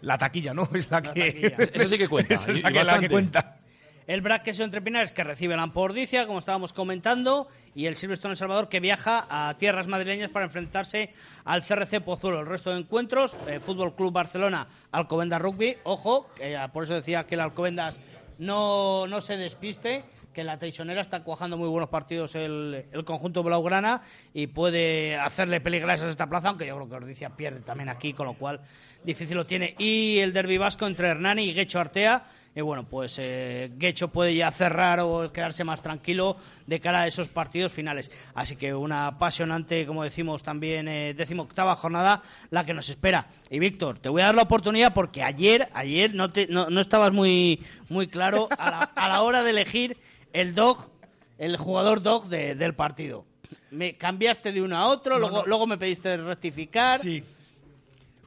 [0.01, 0.67] La taquilla, ¿no?
[0.73, 1.53] Es la, que.
[1.73, 3.09] Eso sí que cuenta, Esa es y- la y que, la que bastante.
[3.09, 3.57] cuenta.
[4.05, 8.33] El BRAC que entre Pinares que recibe la Ampordicia, como estábamos comentando, y el Silverstone
[8.33, 11.09] El Salvador que viaja a tierras madrileñas para enfrentarse
[11.45, 12.41] al CRC Pozuelo.
[12.41, 16.95] El resto de encuentros, eh, Fútbol Club Barcelona, Alcobendas Rugby, ojo, que, eh, por eso
[16.95, 18.01] decía que el Alcobendas
[18.39, 20.03] no, no se despiste,
[20.33, 24.01] que la Teixonera está cuajando muy buenos partidos el, el conjunto blaugrana
[24.33, 28.13] y puede hacerle peligrar a esta plaza, aunque yo creo que Ordicia pierde también aquí,
[28.13, 28.59] con lo cual
[29.03, 29.75] difícil lo tiene.
[29.77, 32.23] Y el derbi vasco entre Hernani y Guecho Artea.
[32.55, 37.07] Y bueno, pues eh, Guecho puede ya cerrar o quedarse más tranquilo de cara a
[37.07, 38.11] esos partidos finales.
[38.35, 43.27] Así que una apasionante, como decimos también, eh, decimoctava jornada la que nos espera.
[43.49, 46.79] Y Víctor, te voy a dar la oportunidad porque ayer, ayer no, te, no, no
[46.79, 49.97] estabas muy, muy claro a la, a la hora de elegir
[50.33, 50.89] el dog,
[51.37, 53.25] el jugador dog de- del partido.
[53.71, 55.45] Me cambiaste de uno a otro, No, luego, no.
[55.47, 56.99] luego me pediste rectificar.
[56.99, 57.23] Sí.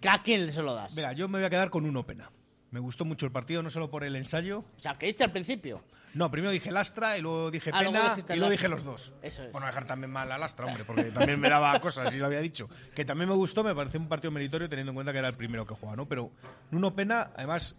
[0.09, 0.95] ¿A quién se lo das?
[0.95, 2.31] Venga, yo me voy a quedar con uno pena.
[2.71, 4.61] Me gustó mucho el partido, no solo por el ensayo.
[4.61, 5.83] O sea, que diste al principio.
[6.15, 9.13] No, primero dije Lastra y luego dije Ah, Pena y luego dije los dos.
[9.23, 9.51] Eso es.
[9.51, 12.27] Por no dejar también mal a Lastra, hombre, porque también me daba cosas y lo
[12.27, 12.69] había dicho.
[12.95, 15.35] Que también me gustó, me pareció un partido meritorio teniendo en cuenta que era el
[15.37, 16.07] primero que jugaba, ¿no?
[16.07, 16.31] Pero
[16.71, 17.79] Nuno Pena, además,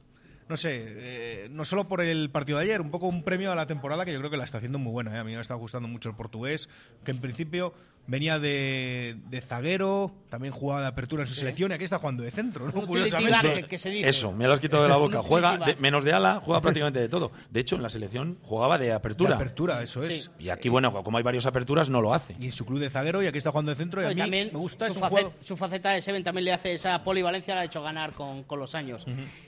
[0.50, 3.56] no sé, eh, no solo por el partido de ayer, un poco un premio a
[3.56, 5.16] la temporada que yo creo que la está haciendo muy buena.
[5.16, 5.20] ¿eh?
[5.20, 6.70] A mí me está gustando mucho el portugués,
[7.04, 7.74] que en principio
[8.08, 12.24] venía de, de zaguero, también jugaba de apertura en su selección y aquí está jugando
[12.24, 12.86] de centro, ¿no?
[12.86, 13.63] Curiosamente.
[13.67, 14.10] que se dice.
[14.10, 15.22] Eso, me lo has quitado de la boca.
[15.24, 17.32] Juega de- menos de ala, juega prácticamente de todo.
[17.50, 19.36] De hecho, en la selección jugaba de De apertura.
[19.36, 20.24] apertura, eso es.
[20.24, 20.30] Sí.
[20.39, 22.36] Y aquí, bueno, como hay varias aperturas, no lo hace.
[22.39, 24.15] Y en su club de zaguero y aquí está jugando de centro y a mí
[24.15, 25.34] también me gusta, su, es un facet- juego...
[25.41, 28.60] su faceta de Seven también le hace esa polivalencia, la ha hecho ganar con, con
[28.60, 29.06] los años.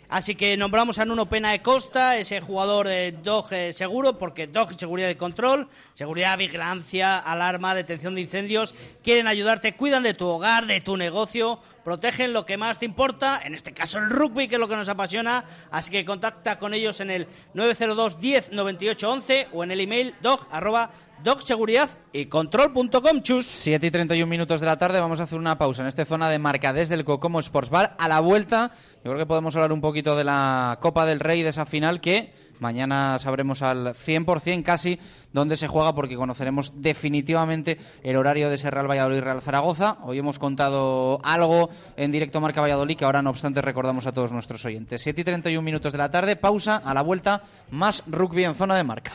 [0.09, 4.47] Así que nombramos a Nuno Pena de Costa, ese jugador de Dog eh, seguro, porque
[4.47, 8.48] Dog seguridad de control, seguridad, vigilancia, alarma, detención de incendios,
[9.03, 13.41] quieren ayudarte, cuidan de tu hogar, de tu negocio, protegen lo que más te importa,
[13.43, 16.73] en este caso el rugby, que es lo que nos apasiona, así que contacta con
[16.73, 20.91] ellos en el 902 10 98 11 o en el email dog arroba
[21.23, 23.45] dogseguridad y control.com chus.
[23.45, 26.29] 7 y 31 minutos de la tarde, vamos a hacer una pausa en esta zona
[26.29, 27.95] de marca desde el Cocomo Sports Bar.
[27.99, 28.71] A la vuelta,
[29.03, 32.01] yo creo que podemos hablar un poquito de la Copa del Rey, de esa final
[32.01, 34.99] que mañana sabremos al 100% casi
[35.33, 39.97] dónde se juega porque conoceremos definitivamente el horario de ese Real Valladolid Real Zaragoza.
[40.03, 44.31] Hoy hemos contado algo en directo Marca Valladolid que ahora no obstante recordamos a todos
[44.31, 45.01] nuestros oyentes.
[45.01, 48.75] 7 y 31 minutos de la tarde, pausa, a la vuelta, más rugby en zona
[48.75, 49.11] de marca.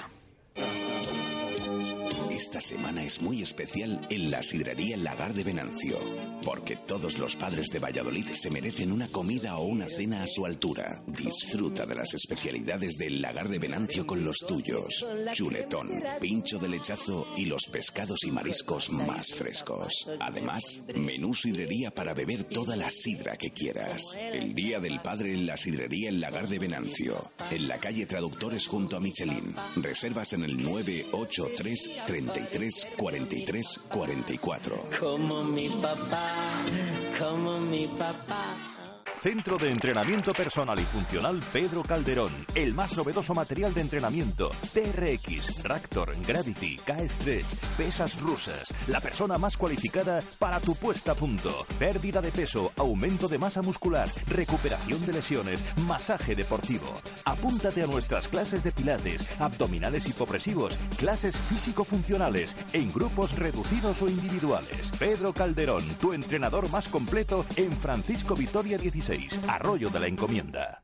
[2.55, 5.99] Esta semana es muy especial en la sidrería Lagar de Venancio,
[6.45, 10.47] porque todos los padres de Valladolid se merecen una comida o una cena a su
[10.47, 11.03] altura.
[11.05, 15.05] Disfruta de las especialidades del Lagar de Venancio con los tuyos.
[15.33, 20.09] Chuletón, pincho de lechazo y los pescados y mariscos más frescos.
[20.21, 24.17] Además, menú sidrería para beber toda la sidra que quieras.
[24.17, 28.69] El Día del Padre en la sidrería El Lagar de Venancio, en la calle Traductores
[28.69, 29.57] junto a Michelin.
[29.75, 32.44] Reservas en el 983 33
[32.97, 34.91] 43 44.
[35.01, 36.65] Como mi papá,
[37.19, 38.57] como mi papá.
[39.25, 42.31] Centro de Entrenamiento Personal y Funcional Pedro Calderón.
[42.55, 44.51] El más novedoso material de entrenamiento.
[44.75, 48.69] TRX, Raptor, Gravity, K-Stretch, pesas rusas.
[48.87, 51.51] La persona más cualificada para tu puesta a punto.
[51.79, 56.93] Pérdida de peso, aumento de masa muscular, recuperación de lesiones, masaje deportivo.
[57.25, 64.93] Apúntate a nuestras clases de pilates, abdominales hipopresivos, clases físico-funcionales, en grupos reducidos o individuales.
[64.99, 70.84] Pedro Calderón, tu entrenador más completo en Francisco Vitoria 16, Arroyo de la Encomienda.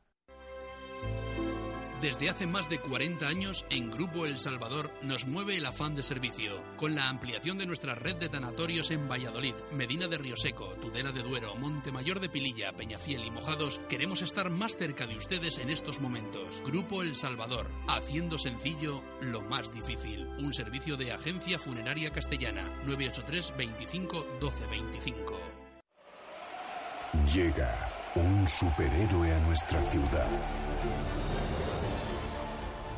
[2.01, 6.03] Desde hace más de 40 años, en Grupo El Salvador nos mueve el afán de
[6.03, 11.13] servicio, con la ampliación de nuestra red de tanatorios en Valladolid, Medina de Rioseco, Tudela
[11.13, 15.69] de Duero, Montemayor de Pililla, Peñafiel y Mojados, queremos estar más cerca de ustedes en
[15.69, 16.63] estos momentos.
[16.65, 20.27] Grupo El Salvador, haciendo sencillo lo más difícil.
[20.39, 25.41] Un servicio de Agencia Funeraria Castellana, 983 25 12 25.
[27.35, 30.29] Llega un superhéroe a nuestra ciudad.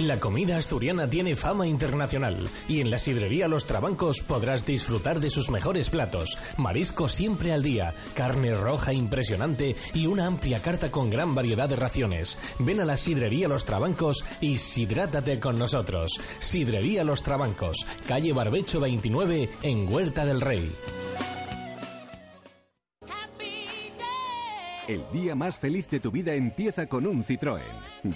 [0.00, 5.30] La comida asturiana tiene fama internacional y en la sidrería Los Trabancos podrás disfrutar de
[5.30, 11.10] sus mejores platos, marisco siempre al día, carne roja impresionante y una amplia carta con
[11.10, 12.38] gran variedad de raciones.
[12.58, 16.20] Ven a la sidrería Los Trabancos y sidrátate con nosotros.
[16.40, 20.72] Sidrería Los Trabancos, calle Barbecho 29 en Huerta del Rey.
[24.86, 27.62] El día más feliz de tu vida empieza con un Citroën.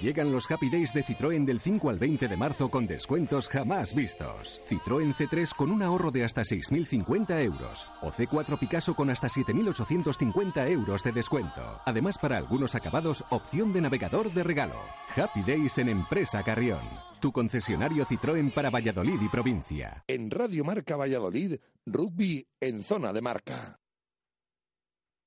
[0.02, 3.94] Llegan los Happy Days de Citroën del 5 al 20 de marzo con descuentos jamás
[3.94, 4.60] vistos.
[4.68, 7.86] Citroën C3 con un ahorro de hasta 6.050 euros.
[8.02, 11.80] O C4 Picasso con hasta 7.850 euros de descuento.
[11.86, 14.78] Además, para algunos acabados, opción de navegador de regalo.
[15.16, 16.82] Happy Days en Empresa Carrión.
[17.18, 20.04] Tu concesionario Citroën para Valladolid y provincia.
[20.06, 23.80] En Radio Marca Valladolid, rugby en zona de marca.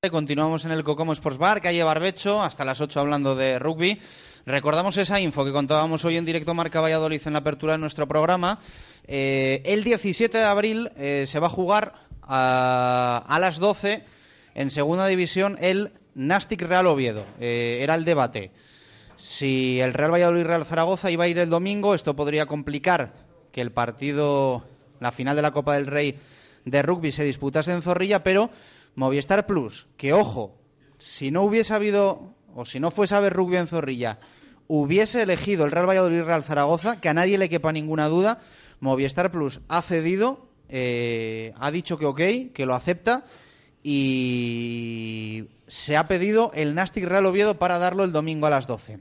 [0.09, 4.01] Continuamos en el Cocomo Sports Bar, calle Barbecho, hasta las 8 hablando de rugby.
[4.47, 8.07] Recordamos esa info que contábamos hoy en directo Marca Valladolid en la apertura de nuestro
[8.07, 8.57] programa.
[9.05, 14.03] Eh, el 17 de abril eh, se va a jugar a, las 12
[14.55, 17.23] en segunda división el Nastic Real Oviedo.
[17.39, 18.49] Eh, era el debate.
[19.17, 23.13] Si el Real Valladolid Real Zaragoza iba a ir el domingo, esto podría complicar
[23.51, 24.63] que el partido,
[24.99, 26.17] la final de la Copa del Rey
[26.65, 28.49] de rugby se disputase en Zorrilla, pero
[28.95, 30.57] Movistar Plus, que ojo,
[30.97, 34.19] si no hubiese habido, o si no fuese a haber rugby en Zorrilla,
[34.67, 38.39] hubiese elegido el Real Valladolid Real Zaragoza, que a nadie le quepa ninguna duda,
[38.79, 42.21] Movistar Plus ha cedido, eh, ha dicho que ok,
[42.53, 43.25] que lo acepta
[43.83, 48.99] y se ha pedido el Nastic Real Oviedo para darlo el domingo a las 12.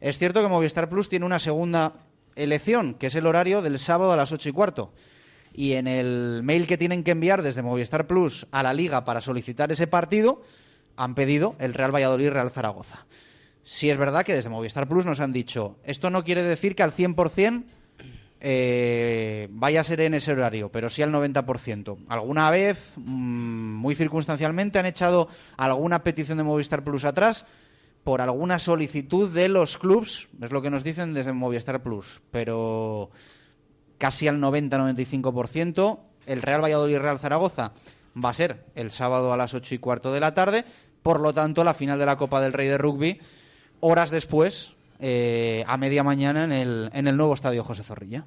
[0.00, 4.12] Es cierto que Movistar Plus tiene una segunda elección, que es el horario del sábado
[4.12, 4.92] a las 8 y cuarto
[5.52, 9.20] y en el mail que tienen que enviar desde Movistar Plus a la liga para
[9.20, 10.42] solicitar ese partido
[10.96, 13.06] han pedido el Real Valladolid Real Zaragoza.
[13.62, 16.82] Si es verdad que desde Movistar Plus nos han dicho, esto no quiere decir que
[16.82, 17.64] al 100%
[18.42, 21.98] eh, vaya a ser en ese horario, pero sí al 90%.
[22.08, 27.44] Alguna vez, mmm, muy circunstancialmente, han echado alguna petición de Movistar Plus atrás
[28.02, 33.10] por alguna solicitud de los clubs, es lo que nos dicen desde Movistar Plus, pero
[34.00, 35.98] casi al 90-95%.
[36.26, 37.72] El Real Valladolid Real Zaragoza
[38.16, 40.64] va a ser el sábado a las 8 y cuarto de la tarde.
[41.02, 43.20] Por lo tanto, la final de la Copa del Rey de Rugby,
[43.80, 48.24] horas después, eh, a media mañana, en el, en el nuevo estadio José Zorrilla.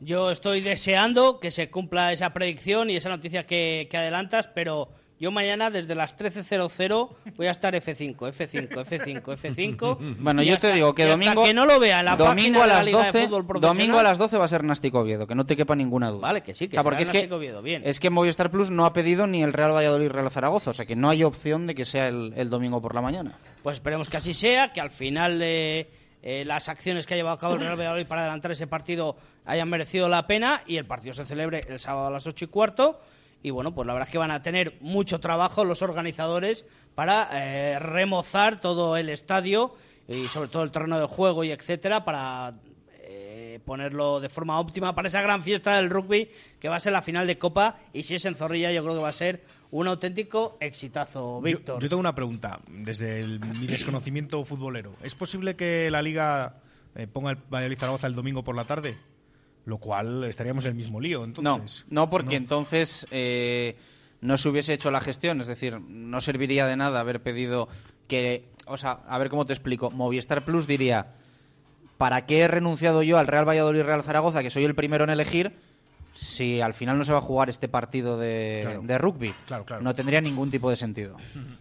[0.00, 4.88] Yo estoy deseando que se cumpla esa predicción y esa noticia que, que adelantas, pero
[5.20, 10.16] yo mañana desde las 13.00 voy a estar F5, F5, F5, F5.
[10.18, 12.68] Bueno, yo hasta, te digo que domingo que no lo vea la domingo a de
[12.68, 15.34] la las Liga 12, de domingo a las 12 va a ser Nástico Oviedo, que
[15.34, 16.22] no te quepa ninguna duda.
[16.22, 17.82] Vale, que sí, que o sea, porque es que Nástico Oviedo, bien.
[17.84, 20.86] es que Movistar Plus no ha pedido ni el Real Valladolid Real Zaragoza, o sea
[20.86, 23.38] que no hay opción de que sea el, el domingo por la mañana.
[23.62, 25.88] Pues esperemos que así sea, que al final eh,
[26.26, 29.14] eh, las acciones que ha llevado a cabo el Real Valladolid para adelantar ese partido
[29.44, 32.48] hayan merecido la pena y el partido se celebre el sábado a las ocho y
[32.48, 32.98] cuarto.
[33.44, 37.28] Y bueno, pues la verdad es que van a tener mucho trabajo los organizadores para
[37.32, 39.74] eh, remozar todo el estadio
[40.08, 42.54] y sobre todo el terreno de juego y etcétera para
[43.02, 46.94] eh, ponerlo de forma óptima para esa gran fiesta del rugby que va a ser
[46.94, 49.42] la final de Copa y si es en Zorrilla yo creo que va a ser
[49.72, 51.76] un auténtico exitazo, Víctor.
[51.76, 54.94] Yo, yo tengo una pregunta desde el- mi desconocimiento futbolero.
[55.02, 56.62] ¿Es posible que la liga
[56.94, 58.96] eh, ponga el Valladolid Zaragoza el domingo por la tarde,
[59.66, 61.20] lo cual estaríamos en el mismo lío.
[61.20, 63.76] No, Entonces, no porque entonces eh,
[64.20, 67.68] no se hubiese hecho la gestión, es decir, no serviría de nada haber pedido
[68.08, 71.14] que, o sea, a ver cómo te explico, Movistar Plus diría,
[71.96, 75.10] ¿para qué he renunciado yo al Real Valladolid Real Zaragoza, que soy el primero en
[75.10, 75.52] elegir,
[76.12, 78.82] si al final no se va a jugar este partido de, Claro.
[78.82, 79.34] de rugby?
[79.46, 79.82] Claro, claro.
[79.82, 81.16] No tendría ningún tipo de sentido.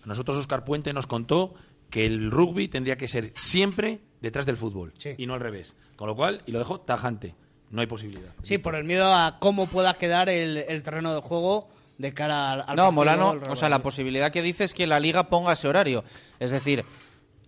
[0.05, 1.53] Nosotros Oscar Puente nos contó
[1.89, 5.75] que el rugby tendría que ser siempre detrás del fútbol y no al revés.
[5.95, 7.35] Con lo cual, y lo dejo tajante,
[7.73, 8.31] no hay posibilidad.
[8.43, 12.51] Sí, por el miedo a cómo pueda quedar el, el terreno de juego de cara
[12.51, 15.23] al, al No, partido Molano, o sea, la posibilidad que dice es que la liga
[15.29, 16.03] ponga ese horario.
[16.39, 16.85] Es decir,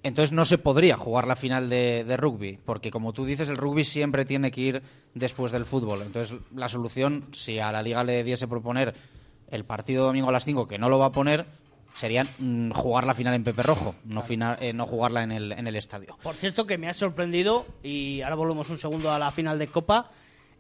[0.02, 3.58] entonces no se podría jugar la final de, de rugby, porque como tú dices, el
[3.58, 4.82] rugby siempre tiene que ir
[5.14, 6.02] después del fútbol.
[6.02, 8.96] Entonces, la solución, si a la liga le diese proponer
[9.50, 11.46] el partido domingo a las 5, que no lo va a poner,
[11.96, 15.52] sería mm, jugar la final en Pepe Rojo, no, final, eh, no jugarla en el,
[15.54, 16.18] en el estadio.
[16.22, 19.68] Por cierto, que me ha sorprendido, y ahora volvemos un segundo a la final de
[19.68, 20.12] Copa,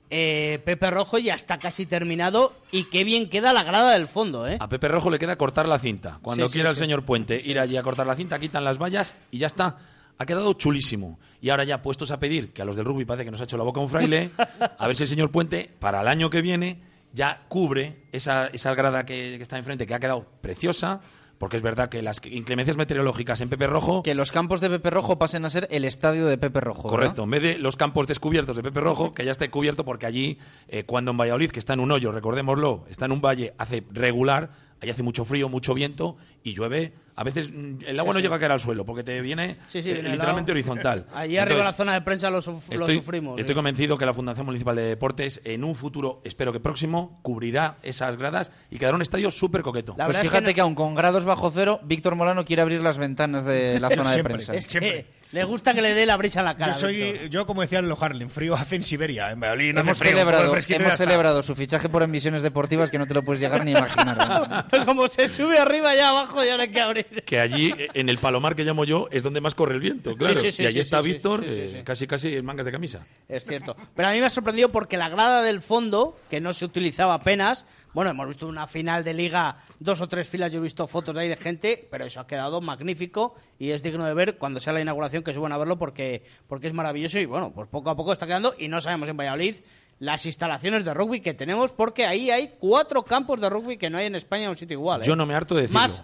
[0.10, 4.48] eh, Pepe Rojo ya está casi terminado y qué bien queda la grada del fondo,
[4.48, 4.58] ¿eh?
[4.60, 6.19] A Pepe Rojo le queda cortar la cinta.
[6.21, 6.82] Cuando Sí, sí, quiera el sí.
[6.82, 9.78] señor Puente ir allí a cortar la cinta, quitan las vallas y ya está.
[10.17, 11.19] Ha quedado chulísimo.
[11.41, 13.45] Y ahora ya puestos a pedir, que a los del rugby parece que nos ha
[13.45, 14.30] hecho la boca un fraile,
[14.78, 18.76] a ver si el señor Puente, para el año que viene, ya cubre esa, esa
[18.76, 21.02] grada que, que está enfrente, que ha quedado preciosa,
[21.38, 24.04] porque es verdad que las inclemencias meteorológicas en Pepe Rojo...
[24.04, 26.88] Que los campos de Pepe Rojo pasen a ser el estadio de Pepe Rojo.
[26.88, 30.06] Correcto, en vez de los campos descubiertos de Pepe Rojo, que ya esté cubierto porque
[30.06, 33.54] allí, eh, cuando en Valladolid, que está en un hoyo, recordémoslo, está en un valle,
[33.58, 36.93] hace regular, allí hace mucho frío, mucho viento y llueve.
[37.17, 38.21] A veces mm, el agua Sí, no sí.
[38.23, 41.06] llega a caer al suelo porque te viene, Sí, sí, eh, literalmente horizontal.
[41.13, 43.39] Allí arriba la zona de prensa lo, suf- lo sufrimos.
[43.39, 43.56] estoy sí.
[43.56, 48.17] convencido que la Fundación Municipal de Deportes en un futuro, espero que próximo, cubrirá esas
[48.17, 49.95] gradas y quedará un estadio súper coqueto.
[49.95, 53.80] Pues fíjate que, aun con grados bajo cero, Víctor Molano quiere abrir las ventanas de
[53.80, 54.54] la zona de Siempre, prensa.
[54.54, 56.71] es que Le gusta que le dé la brisa en la cara.
[56.71, 59.32] yo, soy, yo, como decían los Harlem, frío hace en Siberia.
[59.32, 63.06] En hace hemos frío, celebrado, y hemos celebrado su fichaje por emisiones deportivas que no
[63.06, 64.67] te lo puedes llegar ni a imaginar.
[64.86, 67.24] Como se sube arriba ya abajo ya no hay que abrir.
[67.26, 70.36] que allí, en el palomar que llamo yo, es donde más corre el viento, claro.
[70.36, 71.84] sí, sí, y allí sí, está sí, sí, Víctor, sí, sí, eh, sí.
[71.84, 73.06] casi casi en mangas de camisa.
[73.28, 73.76] Es cierto.
[73.93, 77.13] Pero a mí me ha sorprendido porque la grada del fondo, que no se utilizaba
[77.13, 80.86] apenas, bueno, hemos visto una final de liga, dos o tres filas, yo he visto
[80.86, 84.38] fotos de ahí de gente, pero eso ha quedado magnífico y es digno de ver
[84.38, 87.69] cuando sea la inauguración que suban a verlo porque, porque es maravilloso y bueno, pues
[87.69, 89.55] poco a poco está quedando y no sabemos en Valladolid
[89.99, 93.97] las instalaciones de rugby que tenemos porque ahí hay cuatro campos de rugby que no
[93.97, 95.01] hay en España en un sitio igual.
[95.01, 95.05] ¿eh?
[95.05, 95.79] Yo no me harto de decirlo.
[95.79, 96.03] Más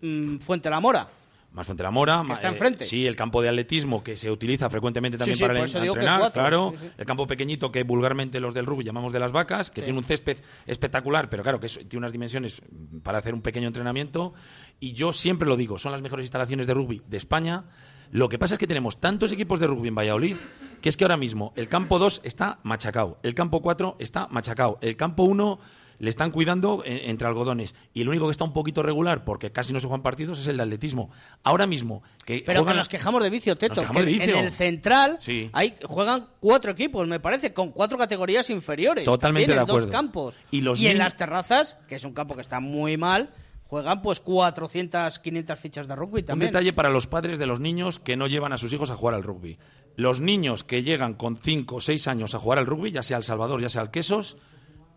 [0.00, 1.06] mm, Fuente la Mora.
[1.50, 2.84] Más Fuente la Mora, ma- está eh, enfrente.
[2.84, 6.20] sí, el campo de atletismo que se utiliza frecuentemente también sí, para el- que entrenar,
[6.20, 6.72] cuatro, claro.
[6.78, 6.86] sí.
[6.98, 10.04] El campo pequeñito que vulgarmente los del rugby llamamos de las vacas, que tiene un
[10.04, 12.60] césped espectacular, pero claro que es- tiene unas dimensiones
[13.02, 14.34] para hacer un pequeño entrenamiento.
[14.78, 17.64] Y yo siempre lo digo, son las mejores instalaciones de rugby de España.
[18.10, 20.36] Lo que pasa es que tenemos tantos equipos de rugby en Valladolid
[20.80, 24.78] que es que ahora mismo el campo 2 está machacado, el campo 4 está machacado,
[24.80, 25.58] el campo 1
[25.98, 29.50] le están cuidando eh, entre algodones y el único que está un poquito regular porque
[29.50, 31.10] casi no se juegan partidos es el de atletismo.
[31.42, 33.84] Ahora mismo que Pero que nos quejamos de vicio, Teto.
[33.84, 34.36] Que de vicio.
[34.38, 35.50] En el central Sí.
[35.52, 39.04] hay, juegan cuatro equipos, me parece, con cuatro categorías inferiores.
[39.04, 39.86] Totalmente de acuerdo.
[39.86, 40.34] dos campos.
[40.50, 43.30] Y los en niños- las terrazas, que es un campo que está muy mal,
[43.66, 46.52] juegan pues 400, 500 fichas de rugby Un también.
[46.52, 49.14] detalle para los padres de los niños que no llevan a sus hijos a jugar
[49.14, 49.58] al rugby.
[49.96, 53.16] Los niños que llegan con 5 o 6 años a jugar al rugby, ya sea
[53.16, 54.36] al Salvador, ya sea al Quesos,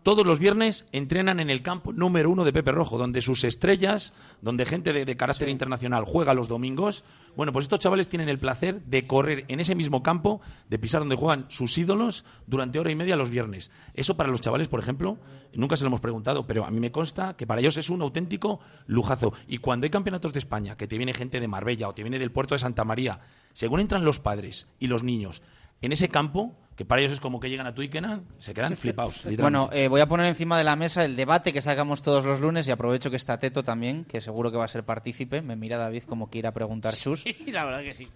[0.02, 4.14] todos los viernes entrenan en el campo número uno de Pepe Rojo, donde sus estrellas,
[4.40, 7.04] donde gente de, de carácter internacional juega los domingos.
[7.36, 11.00] Bueno, pues estos chavales tienen el placer de correr en ese mismo campo, de pisar
[11.00, 13.70] donde juegan sus ídolos durante hora y media los viernes.
[13.94, 15.18] Eso para los chavales, por ejemplo,
[15.54, 18.02] nunca se lo hemos preguntado, pero a mí me consta que para ellos es un
[18.02, 19.32] auténtico lujazo.
[19.46, 22.18] Y cuando hay campeonatos de España, que te viene gente de Marbella o te viene
[22.18, 23.20] del puerto de Santa María,
[23.52, 25.42] según entran los padres y los niños
[25.82, 29.24] en ese campo, que para ellos es como que llegan a Twickenham, se quedan flipados.
[29.38, 32.40] Bueno, eh, voy a poner encima de la mesa el debate que sacamos todos los
[32.40, 35.42] lunes y aprovecho que está Teto también, que seguro que va a ser partícipe.
[35.42, 37.22] Me mira David como que ir a preguntar chus.
[37.22, 38.08] Sí, la verdad que sí.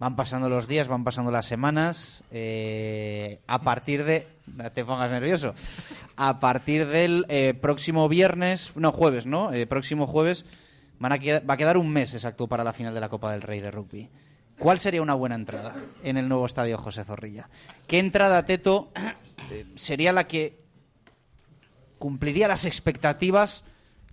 [0.00, 2.22] Van pasando los días, van pasando las semanas.
[2.30, 4.26] eh, a partir de.
[4.56, 5.54] No te pongas nervioso.
[6.16, 8.72] A partir del eh, próximo viernes.
[8.76, 9.52] No, jueves, ¿no?
[9.52, 10.46] Eh, próximo jueves
[11.00, 13.32] van a queda- va a quedar un mes exacto para la final de la Copa
[13.32, 14.08] del Rey de Rugby.
[14.58, 17.48] ¿Cuál sería una buena entrada en el nuevo estadio José Zorrilla?
[17.86, 18.90] ¿Qué entrada, Teto,
[19.50, 20.58] eh, sería la que
[21.98, 23.64] cumpliría las expectativas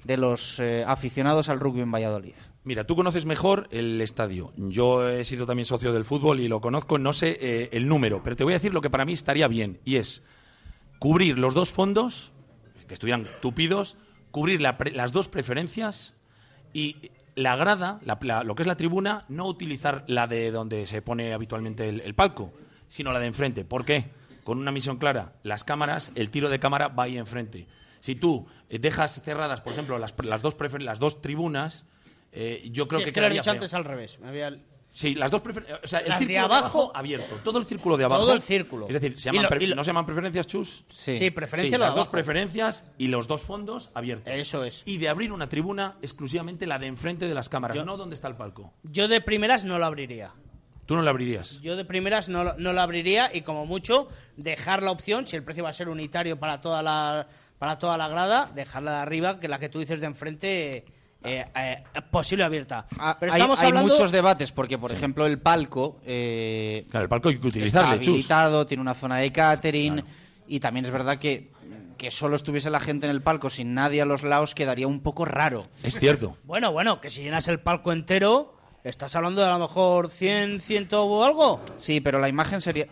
[0.04, 2.36] de los eh, aficionados al rugby en Valladolid?
[2.64, 4.54] Mira, tú conoces mejor el estadio.
[4.56, 8.22] Yo he sido también socio del fútbol y lo conozco, no sé eh, el número,
[8.24, 10.24] pero te voy a decir lo que para mí estaría bien, y es
[11.00, 12.32] cubrir los dos fondos,
[12.88, 13.98] que estuvieran tupidos,
[14.30, 16.16] cubrir las dos preferencias
[16.74, 20.86] y la grada, la- la- lo que es la tribuna, no utilizar la de donde
[20.86, 22.54] se pone habitualmente el, el palco,
[22.88, 23.66] sino la de enfrente.
[23.66, 24.06] ¿Por qué?
[24.44, 25.34] Con una misión clara.
[25.44, 27.68] Las cámaras, el tiro de cámara va ahí enfrente.
[28.00, 31.86] Si tú eh, dejas cerradas, por ejemplo, las, las, dos, las dos tribunas,
[32.32, 34.20] eh, yo creo Sí, que que lo he quedaría dicho antes al revés.
[34.20, 34.56] Me había-
[34.98, 35.82] Sí, las dos preferencias.
[35.84, 37.36] O sea, el Las de círculo de abajo- abajo, abierto.
[37.44, 38.22] Todo el círculo de abajo.
[38.22, 38.88] Todo el círculo.
[38.88, 40.86] Es decir, se llaman lo- pre- y lo- ¿no se llaman preferencias, Chus?
[40.90, 41.18] Sí.
[41.18, 42.12] Sí, preferencia Sí, lo de las dos abajo.
[42.12, 44.34] preferencias y los dos fondos abiertos.
[44.34, 44.84] Eso es.
[44.86, 48.30] Y de abrir una tribuna exclusivamente la de enfrente de las cámaras, no donde está
[48.30, 48.72] el palco.
[48.84, 50.32] Yo de primeras no lo abriría.
[50.86, 51.60] Tú no la abrirías.
[51.62, 55.36] Yo de primeras no, lo- no lo abriría y como mucho dejar la opción, si
[55.36, 57.28] el precio va a ser unitario para toda la,
[57.60, 60.86] para toda la grada, dejarla de arriba, que la que tú dices de enfrente
[61.26, 62.86] eh, eh, posible abierta.
[63.20, 63.94] Pero hay, estamos hay hablando...
[63.94, 68.00] muchos debates porque, por ejemplo, el palco eh, Claro, el palco hay que está utilizarle,
[68.00, 68.08] Chus.
[68.10, 70.04] habilitado, tiene una zona de catering
[70.48, 71.50] y también es verdad que
[71.98, 75.00] que solo estuviese la gente en el palco sin nadie a los lados quedaría un
[75.00, 75.66] poco raro.
[75.84, 76.38] Es cierto.
[76.46, 80.62] Bueno, bueno, que si llenas el palco entero, estás hablando de a lo mejor 100,
[80.62, 81.62] 100 o algo.
[81.78, 82.88] Sí, pero la imagen sería.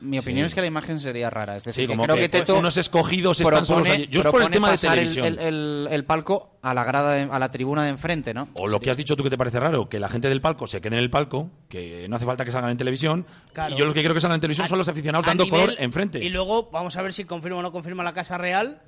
[0.00, 0.48] Mi opinión Sí.
[0.48, 1.56] es que la imagen sería rara.
[1.56, 4.06] Es decir, Sí, que como creo que, que, pues, Teto unos escogidos están solos allí.
[4.08, 5.26] Yo es por el tema de televisión.
[5.26, 8.48] El, el- el palco a la grada, de- a la tribuna de enfrente, ¿no?
[8.54, 10.66] O lo que has dicho tú que te parece raro, que la gente del palco
[10.66, 13.26] se quede en el palco, que no hace falta que salgan en televisión.
[13.52, 13.74] Claro.
[13.74, 15.60] Y yo los que quiero que salgan en televisión A- son los aficionados dando nivel-
[15.66, 16.24] color enfrente.
[16.24, 18.80] Y luego vamos a ver si confirma o no confirma la Casa Real.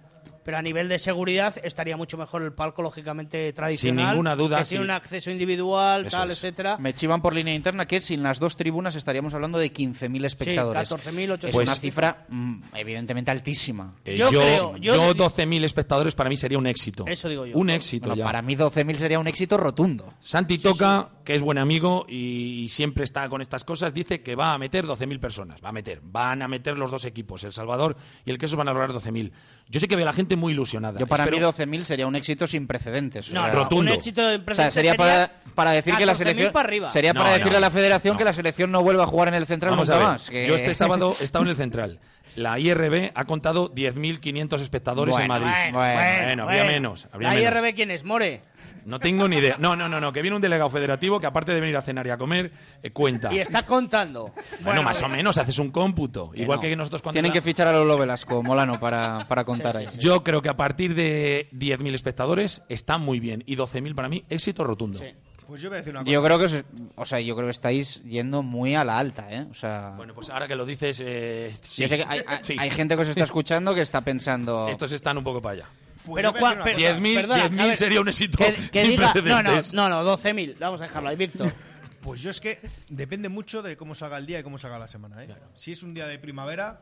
[0.45, 4.09] Pero a nivel de seguridad estaría mucho mejor el palco, lógicamente tradicional.
[4.11, 4.68] ninguna duda, Que sí.
[4.70, 6.38] tiene un acceso individual, Eso tal, es.
[6.38, 6.76] etcétera.
[6.78, 10.88] Me chivan por línea interna que sin las dos tribunas estaríamos hablando de 15.000 espectadores.
[10.90, 11.49] 14.800.
[11.49, 13.95] Es Pues- una cifra mm, evidentemente altísima.
[14.05, 17.05] Eh, Yo yo, creo- yo- yo 12.000 espectadores para mí sería un éxito.
[17.07, 17.57] Eso digo yo.
[17.57, 18.24] Un éxito Bueno, ya.
[18.24, 20.12] para mí 12.000 sería un éxito rotundo.
[20.20, 24.53] Santi Toca, que es buen amigo y siempre está con estas cosas, dice que va
[24.55, 25.61] a meter 12.000 personas.
[25.64, 26.01] Va a meter.
[26.03, 29.32] Van a meter los dos equipos, El Salvador y el Quesos van a lograr 12.000.
[29.68, 30.99] Yo sé que veo a la gente muy ilusionada.
[30.99, 33.30] Yo para Espero- mí 12.000 sería un éxito sin precedentes.
[33.30, 33.91] o No, sea, no, rotundo.
[33.93, 36.91] un éxito de O sea, sería para, para decir que la 14.000 selección para arriba.
[36.91, 38.18] sería No, para no, decirle a la Federación no.
[38.18, 40.09] que la selección no vuelva a jugar en el central Vamos nunca a ver.
[40.14, 40.30] más.
[40.30, 41.99] que- Yo este sábado he estado en el Central.
[42.37, 45.72] La IRB ha contado 10.500 espectadores Bueno, en Madrid.
[45.72, 47.53] Bueno, Bueno, bueno, habría menos, habría ¿La menos.
[47.53, 48.05] IRB quién es?
[48.05, 48.41] ¿More?
[48.85, 49.57] No tengo ni idea.
[49.61, 52.05] No, no, no, no, que viene un delegado federativo que aparte de venir a cenar
[52.07, 52.51] y a comer,
[52.83, 53.33] eh, cuenta.
[53.33, 54.33] Y está contando.
[54.64, 56.33] Bueno, más o menos haces un cómputo.
[56.35, 56.62] Igual no.
[56.62, 57.14] que nosotros cuando...
[57.14, 59.87] Tienen la- que fichar a Lolo Velasco, Molano, para, para contar ahí.
[59.99, 63.45] Yo creo que a partir de 10.000 espectadores está muy bien.
[63.47, 64.99] Y 12.000 para mí, éxito rotundo.
[65.47, 66.12] Pues yo voy a decir una cosa.
[66.12, 66.64] Yo creo que, os-
[66.97, 69.47] o sea, yo creo que estáis yendo muy a la alta, ¿eh?
[69.51, 71.82] O sea, Bueno, pues ahora que lo dices, eh, sí.
[71.82, 72.57] yo sé que hay, hay- Sí.
[72.59, 74.68] hay gente que os está escuchando que está pensando.
[74.68, 75.66] Estos están un poco para allá.
[76.05, 77.01] Pues pero yo voy a cua- decir una pero- cosa.
[77.01, 79.74] 10.000 perdona, 10.000 a ver, sería un éxito Que, que sin diga, no, no, precedentes.
[79.74, 80.57] no, no, 12.000.
[80.59, 81.53] Vamos a dejarlo ahí, Víctor.
[82.01, 84.88] Pues yo es que depende mucho de cómo salga el día y cómo salga la
[84.88, 85.22] semana.
[85.22, 85.28] ¿eh?
[85.55, 86.80] Si es un día de primavera,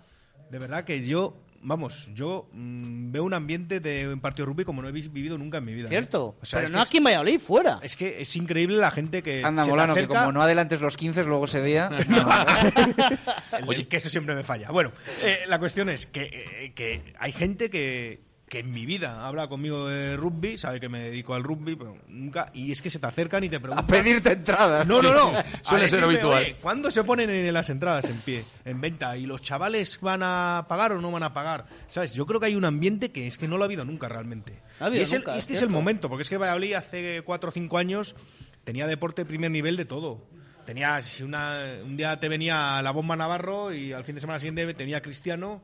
[0.51, 4.65] de verdad que yo, vamos, yo mm, veo un ambiente de un partido de rugby
[4.65, 5.87] como no he vi- vivido nunca en mi vida.
[5.87, 5.91] ¿eh?
[5.91, 6.37] ¿Cierto?
[6.41, 7.81] O sea, pero es no que aquí en Valladolid, fuera.
[7.83, 10.97] Es, que es increíble la gente que Anda, se Molano, que como no adelantes los
[10.97, 11.91] 15, luego ese día.
[13.59, 14.71] El, el queso siempre me falla.
[14.71, 14.93] Bueno,
[15.25, 16.23] eh, la cuestión es que,
[16.61, 18.21] eh, que hay gente que,
[18.51, 21.97] que en mi vida habla conmigo de rugby, sabe que me dedico al rugby, pero
[22.09, 22.51] nunca.
[22.53, 23.87] Y es que se te acercan y te a preguntan.
[23.87, 24.87] pedirte entradas.
[24.87, 25.33] No, no, no.
[25.63, 26.43] Suele A ser habitual.
[26.43, 29.17] "Oye, ¿Cuándo se ponen en las entradas en pie, en venta?
[29.17, 31.67] ¿Y los chavales van a pagar o no van a pagar?
[31.89, 32.13] ¿Sabes?
[32.13, 34.53] Yo creo que hay un ambiente que es que no lo ha habido nunca realmente.
[34.81, 36.23] No ha habido y es, el- nunca, y es es que es el momento, porque
[36.23, 38.17] es que Valladolid hace cuatro o cinco años
[38.65, 40.27] tenía deporte de primer nivel de todo.
[40.71, 44.73] Tenías, si un día te venía la bomba Navarro y al fin de semana siguiente
[44.73, 45.63] tenía Cristiano.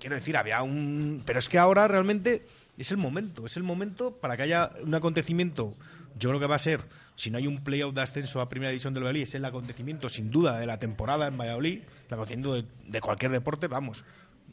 [0.00, 1.22] Quiero decir, había un.
[1.24, 3.46] Pero es que ahora realmente es el momento.
[3.46, 5.76] Es el momento para que haya un acontecimiento.
[6.18, 6.80] Yo creo que va a ser,
[7.14, 10.08] si no hay un playoff de ascenso a Primera División del Valladolid, es el acontecimiento
[10.08, 11.82] sin duda de la temporada en Valladolid.
[12.08, 14.04] El acontecimiento de, de cualquier deporte, vamos.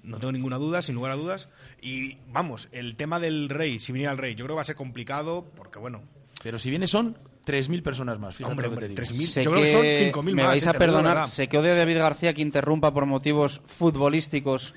[0.04, 1.50] No tengo ninguna duda, sin lugar a dudas.
[1.82, 4.66] Y vamos, el tema del rey, si viniera el rey, yo creo que va a
[4.66, 6.04] ser complicado porque, bueno,
[6.44, 7.18] Pero si viene son
[7.48, 8.36] 3.000 personas más.
[8.36, 9.16] Fíjate Hombre, lo que hombre, te digo.
[9.16, 9.26] 3.000.
[9.26, 11.28] Sé Yo creo que son que 5.000 me vais eh, a perdonar.
[11.30, 14.74] Sé que odio a David García que interrumpa por motivos futbolísticos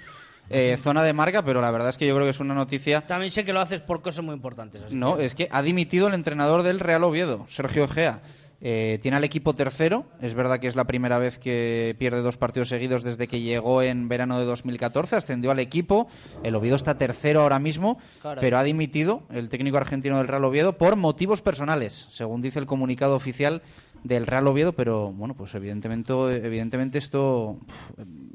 [0.53, 3.07] eh, zona de marca, pero la verdad es que yo creo que es una noticia.
[3.07, 4.83] También sé que lo haces por cosas muy importantes.
[4.85, 8.21] así No, que- es que ha dimitido el entrenador del Real Oviedo, Sergio Egea.
[8.63, 10.05] Eh, tiene al equipo tercero.
[10.21, 13.83] Es verdad que es la primera vez que pierde dos partidos seguidos desde que llegó
[13.83, 15.17] en verano de 2014.
[15.17, 16.09] Ascendió al equipo.
[16.43, 18.41] El Oviedo está tercero ahora mismo, Caray.
[18.41, 22.67] pero ha dimitido el técnico argentino del Real Oviedo por motivos personales, según dice el
[22.67, 23.63] comunicado oficial
[24.05, 24.75] del Real Oviedo.
[24.75, 26.13] Pero bueno, pues evidentemente,
[26.45, 27.59] evidentemente esto,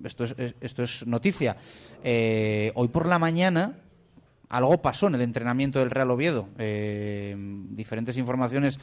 [0.03, 1.57] esto es, esto es noticia.
[2.03, 3.75] Eh, hoy por la mañana
[4.49, 6.47] algo pasó en el entrenamiento del Real Oviedo.
[6.57, 7.35] Eh,
[7.69, 8.79] diferentes informaciones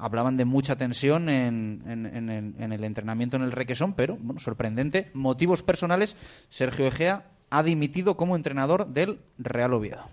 [0.00, 4.16] hablaban de mucha tensión en, en- en el, en el entrenamiento en el Requesón, pero,
[4.20, 5.10] bueno, sorprendente.
[5.14, 6.16] Motivos personales,
[6.48, 10.04] Sergio Egea ha dimitido como entrenador del Real Oviedo.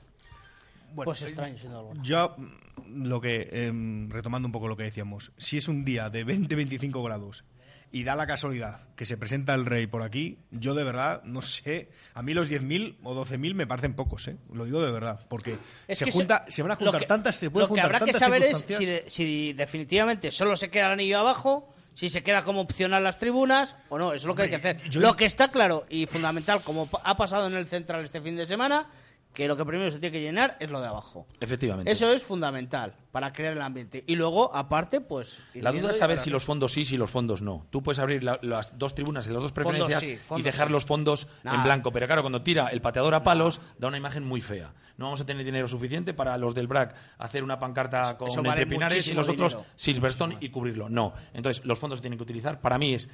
[0.96, 1.94] Bueno, Pues extraño, sin duda.
[2.02, 6.10] Yo, mm, lo que, em, retomando un poco lo que decíamos, si es un día
[6.10, 7.44] de 20-25 grados
[7.92, 11.42] y da la casualidad que se presenta el rey por aquí, yo de verdad no
[11.42, 14.38] sé, a mí los 10.000 o 12.000 me parecen pocos, ¿eh?
[14.54, 15.58] lo digo de verdad, porque
[15.88, 17.82] Es se, que junta, se- se van a juntar que- tantas, se pueden Lo que
[17.82, 22.10] habrá que saber es si, de- si definitivamente solo se queda el anillo abajo, si
[22.10, 24.10] se queda como opcional las tribunas o no.
[24.14, 24.78] Eso es lo que hay que hacer.
[24.90, 28.36] yo- Lo que está claro y fundamental, como ha pasado en el Central este fin
[28.36, 28.86] de semana,
[29.34, 31.28] que lo que primero se tiene que llenar es lo de abajo.
[31.40, 31.92] Efectivamente.
[31.92, 34.04] Eso es fundamental para crear el ambiente.
[34.08, 35.40] Y luego, aparte, pues...
[35.54, 37.68] La duda es y saber si los fondos sí, si los fondos no.
[37.70, 40.74] Tú puedes abrir la- las dos tribunas en las dos Fondos preferencias y dejar sí.
[40.74, 41.54] los fondos Nah.
[41.56, 41.92] en blanco.
[41.92, 44.74] Pero claro, cuando tira el pateador a palos, da una imagen muy fea.
[44.98, 48.42] No vamos a tener dinero suficiente para los del BRAC hacer una pancarta con eso
[48.42, 49.70] vale entre Pinares y los otros dinero.
[49.76, 50.90] Silverstone y cubrirlo.
[50.90, 51.14] No.
[51.36, 52.60] Entonces, los fondos se tienen que utilizar.
[52.60, 53.08] Para mí es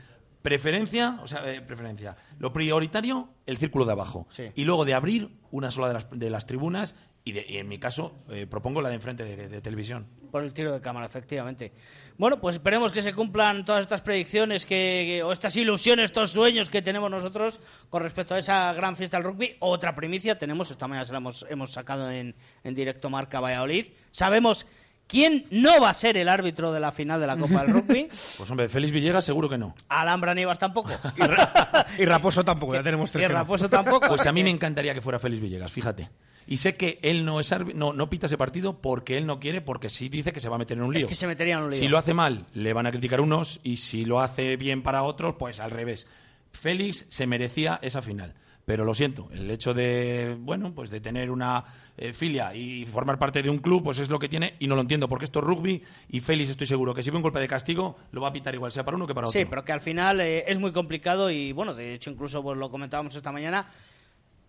[0.44, 2.16] preferencia, o sea, eh, preferencia.
[2.38, 4.28] Lo prioritario, el círculo de abajo.
[4.30, 4.52] Sí.
[4.54, 7.68] Y luego de abrir una sola de las, de las tribunas y, de- y en
[7.70, 10.06] mi caso eh, propongo la de enfrente de- de televisión.
[10.32, 11.72] Por el tiro de cámara, efectivamente.
[12.18, 16.32] Bueno, pues esperemos que se cumplan todas estas predicciones que, que- o estas ilusiones, estos
[16.32, 19.56] sueños que tenemos nosotros con respecto a esa gran fiesta del rugby.
[19.60, 23.86] Otra primicia tenemos, esta mañana se la hemos, hemos sacado en, en directo Marca Valladolid.
[24.12, 24.66] Sabemos
[25.08, 28.08] quién no va a ser el árbitro de la final de la Copa del Rugby.
[28.38, 29.76] Pues hombre, Félix Villegas seguro que no.
[29.90, 30.92] Alhambra Nivas tampoco.
[31.98, 33.40] Y Raposo tampoco, ya tenemos tres Y que no.
[33.40, 34.08] Raposo tampoco.
[34.08, 36.10] Pues a mí me encantaría que fuera Félix Villegas, fíjate.
[36.46, 39.40] Y sé que él no es árbi- no, no pita ese partido porque él no
[39.40, 41.00] quiere, porque sí dice que se va a meter en un lío.
[41.00, 41.80] Es que se metería en un lío.
[41.80, 45.04] Si lo hace mal, le van a criticar unos, y si lo hace bien para
[45.04, 46.06] otros, pues al revés.
[46.52, 48.34] Félix se merecía esa final.
[48.66, 51.66] Pero lo siento, el hecho de, bueno, pues de tener una
[51.98, 54.76] eh, filia y formar parte de un club, pues es lo que tiene y no
[54.76, 57.42] lo entiendo, porque esto es rugby y Félix estoy seguro que si ve un golpe
[57.42, 59.38] de castigo, lo va a pitar igual sea para uno que para otro.
[59.38, 62.58] Sí, pero que al final eh, es muy complicado y bueno, de hecho incluso pues,
[62.58, 63.68] lo comentábamos esta mañana,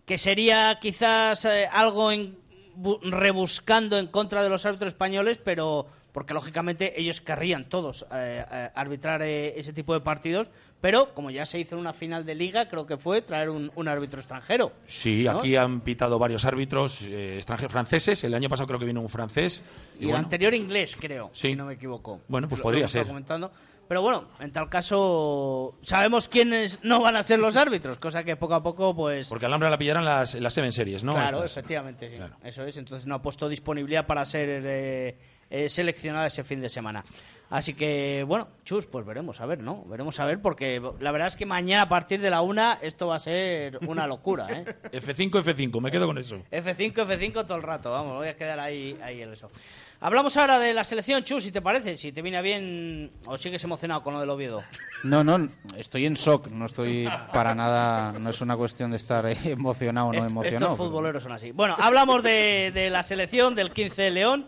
[0.05, 2.37] que sería quizás eh, algo en-
[2.77, 8.45] bu- rebuscando en contra de los árbitros españoles, pero porque lógicamente ellos querrían todos eh,
[8.49, 10.49] eh, arbitrar eh, ese tipo de partidos,
[10.79, 13.69] pero como ya se hizo en una final de liga, creo que fue traer un,
[13.75, 14.71] un árbitro extranjero.
[14.87, 15.39] Sí, ¿no?
[15.39, 18.23] aquí han pitado varios árbitros eh, extranjeros franceses.
[18.23, 19.61] El año pasado creo que vino un francés.
[19.99, 21.49] Y, el bueno, anterior inglés, creo, Sí.
[21.49, 22.21] si no me equivoco.
[22.29, 23.05] Bueno, pues Lo- podría lo ser.
[23.07, 23.51] comentando.
[23.87, 28.35] Pero bueno, en tal caso, sabemos quiénes no van a ser los árbitros, cosa que
[28.35, 29.27] poco a poco, pues.
[29.27, 31.11] Porque Alhambra la pillarán las, las Seven Series, ¿no?
[31.13, 31.51] claro, Estas.
[31.57, 32.23] efectivamente, sí.
[32.43, 32.77] Eso es.
[32.77, 35.17] Entonces no ha puesto disponibilidad para ser eh,
[35.49, 37.03] eh, seleccionada ese fin de semana.
[37.49, 39.83] Así que, bueno, chus, pues veremos a ver, ¿no?
[39.85, 43.07] Veremos a ver, porque la verdad es que mañana a partir de la una esto
[43.07, 44.65] va a ser una locura, ¿eh?
[44.91, 46.37] F5, F5, me quedo con eso.
[46.51, 49.51] F5, F5 todo el rato, vamos, voy a quedar ahí, ahí en eso.
[49.99, 53.63] Hablamos ahora de la selección, Chus, si te parece, si te viene bien o sigues
[53.63, 54.63] emocionado con lo del Oviedo.
[55.03, 59.25] No, no, estoy en shock, no estoy para nada, no es una cuestión de estar
[59.45, 60.73] emocionado o no emocionado.
[60.73, 61.51] Estos futboleros son así.
[61.51, 64.47] Bueno, hablamos de, de la selección del 15 de León.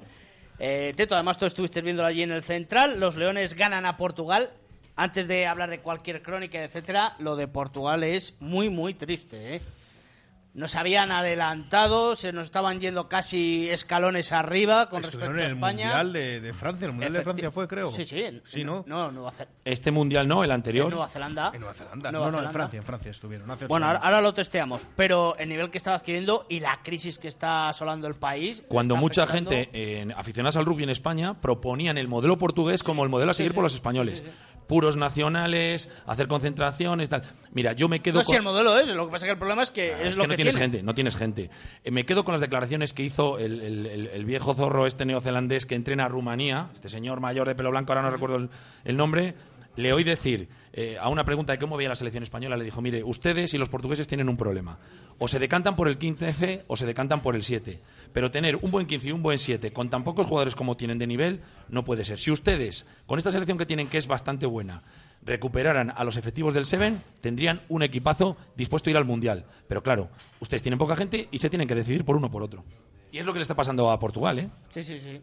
[0.60, 3.00] Eh, Teto, además tú estuviste viéndolo allí en el Central.
[3.00, 4.50] Los Leones ganan a Portugal.
[4.96, 9.62] Antes de hablar de cualquier crónica, etcétera, lo de Portugal es muy, muy triste, ¿eh?
[10.58, 15.52] Nos habían adelantado, se nos estaban yendo casi escalones arriba con Estuvieron respecto a en
[15.52, 15.86] el España.
[16.04, 17.92] Mundial de, de Francia, el Mundial de Francia fue, creo.
[17.92, 18.20] Sí, sí.
[18.24, 18.84] en- Sí, ¿no?
[18.88, 19.32] No, Nueva,
[19.64, 20.90] Este mundial no, el en anterior.
[20.90, 21.52] Nueva Zelanda.
[21.54, 22.12] En Nueva Zelanda.
[22.12, 22.52] Nueva no, no, en.
[22.52, 23.52] Francia, en Francia estuvieron.
[23.52, 24.06] Hace Bueno, ahora, años.
[24.06, 28.08] ahora lo testeamos, pero el nivel que estaba adquiriendo y la crisis que está asolando
[28.08, 28.64] el país.
[28.68, 33.04] Cuando mucha afectando- gente, eh, aficionados al rugby en España, proponían el modelo portugués como
[33.04, 34.20] el modelo a seguir sí, por los españoles.
[34.20, 34.32] sí, sí,
[34.68, 37.22] Puros nacionales, hacer concentraciones, tal.
[37.54, 38.32] Mira, yo me quedo No, con...
[38.34, 40.18] si el modelo es, lo que pasa es que el problema es que es, es
[40.18, 40.72] lo que no que tienes tiene.
[40.74, 41.50] gente, no tienes gente.
[41.84, 45.06] Eh, me quedo con las declaraciones que hizo el, el- el- el viejo zorro este
[45.06, 48.50] neozelandés que entrena a Rumanía, este señor mayor de pelo blanco, ahora no recuerdo el,
[48.86, 49.36] el nombre,
[49.76, 52.82] le oí decir eh, a una pregunta de cómo veía la selección española, le dijo,
[52.82, 54.80] mire, ustedes y los portugueses tienen un problema.
[55.20, 57.80] O se decantan por el 15F o se decantan por el 7.
[58.14, 60.98] Pero tener un buen 15 y un buen 7 con tan pocos jugadores como tienen
[61.00, 62.18] de nivel no puede ser.
[62.20, 64.84] Si ustedes, con esta selección que tienen, que es bastante buena,
[65.28, 69.46] recuperaran a los efectivos del Seven, tendrían un equipazo dispuesto a ir al Mundial.
[69.68, 70.10] Pero claro,
[70.40, 72.64] ustedes tienen poca gente y se tienen que decidir por uno o por otro.
[73.12, 74.50] Y es lo que le está pasando a Portugal, ¿eh?
[74.70, 75.22] Sí, sí, sí.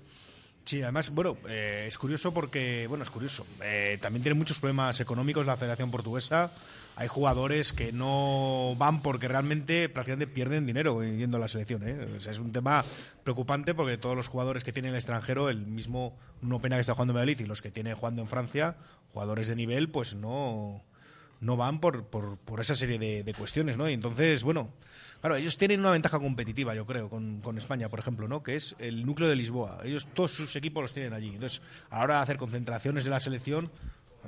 [0.65, 3.47] Sí, además, bueno, eh, es curioso porque, bueno, es curioso.
[3.63, 6.53] Eh, también tiene muchos problemas económicos la Federación Portuguesa.
[6.97, 11.87] Hay jugadores que no van porque realmente prácticamente pierden dinero yendo a la selección.
[11.87, 12.07] ¿eh?
[12.17, 12.83] Es un tema
[13.25, 16.95] preocupante porque todos los jugadores que tiene el extranjero, el mismo no pena que está
[16.95, 18.77] jugando en Madrid y los que tiene jugando en Francia,
[19.13, 20.83] jugadores de nivel, pues no
[21.41, 23.91] no van por, por, por esa serie de, de cuestiones, ¿no?
[23.91, 24.71] Y entonces, bueno,
[25.25, 28.43] claro, ellos tienen una ventaja competitiva, yo creo, con, con España, por ejemplo, ¿no?
[28.43, 29.81] Que es el núcleo de Lisboa.
[29.83, 31.29] Ellos, todos sus equipos los tienen allí.
[31.29, 33.71] Entonces, ahora hacer concentraciones de la selección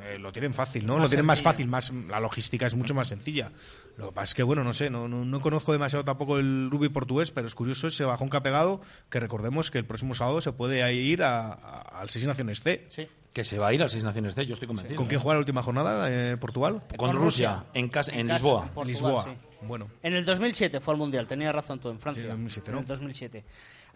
[0.03, 0.94] eh, lo tienen fácil, ¿no?
[0.94, 3.53] Más lo tienen más fácil, más la logística es mucho más sencilla.
[3.97, 6.68] Lo que pasa es que, bueno, no sé, no, no, no conozco demasiado tampoco el
[6.70, 8.80] rugby portugués, pero es curioso ese bajón que ha pegado,
[9.11, 12.84] que recordemos que el próximo sábado se puede ir a, a- al Seis Naciones C.
[12.88, 13.07] Sí.
[13.32, 14.97] que se va a ir al Seis Naciones D, yo estoy convencido.
[14.97, 16.07] ¿Con quién juega la última jornada?
[16.11, 16.82] Eh, ¿Portugal?
[16.97, 17.64] Con, Con Rusia, Rusia.
[17.74, 18.62] en, casa, en, En casa, Lisboa.
[18.62, 19.24] en Portugal, Lisboa.
[19.24, 19.30] sí.
[19.62, 19.88] Bueno.
[20.03, 22.22] En el 2007 fue al Mundial, tenía razón tú, en Francia.
[22.22, 22.80] Sí, en 2007, En ¿no?
[22.80, 23.44] el 2007.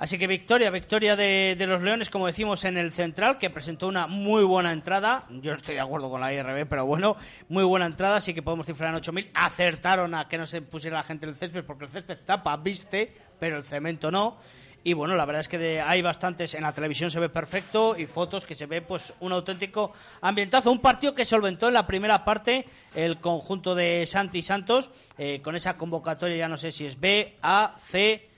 [0.01, 4.07] Así que victoria, victoria de, los Leones, como decimos, en el Central, que presentó una
[4.07, 5.26] muy buena entrada.
[5.28, 7.18] Yo estoy de acuerdo con la IRB, pero bueno,
[7.51, 9.28] muy buena entrada, así que podemos cifrar en 8.000.
[9.34, 12.57] Acertaron a que no se pusiera la gente en el césped, porque el césped tapa,
[12.57, 14.38] viste, pero el cemento no.
[14.82, 17.94] Y bueno, la verdad es que de- hay bastantes, en la televisión se ve perfecto
[17.98, 19.92] y fotos que se ve pues un auténtico
[20.22, 20.72] ambientazo.
[20.72, 25.57] Un partido que solventó en la primera parte el conjunto de Santi Santos eh, con
[25.57, 28.30] esa convocatoria, ya no sé si es B, A, C.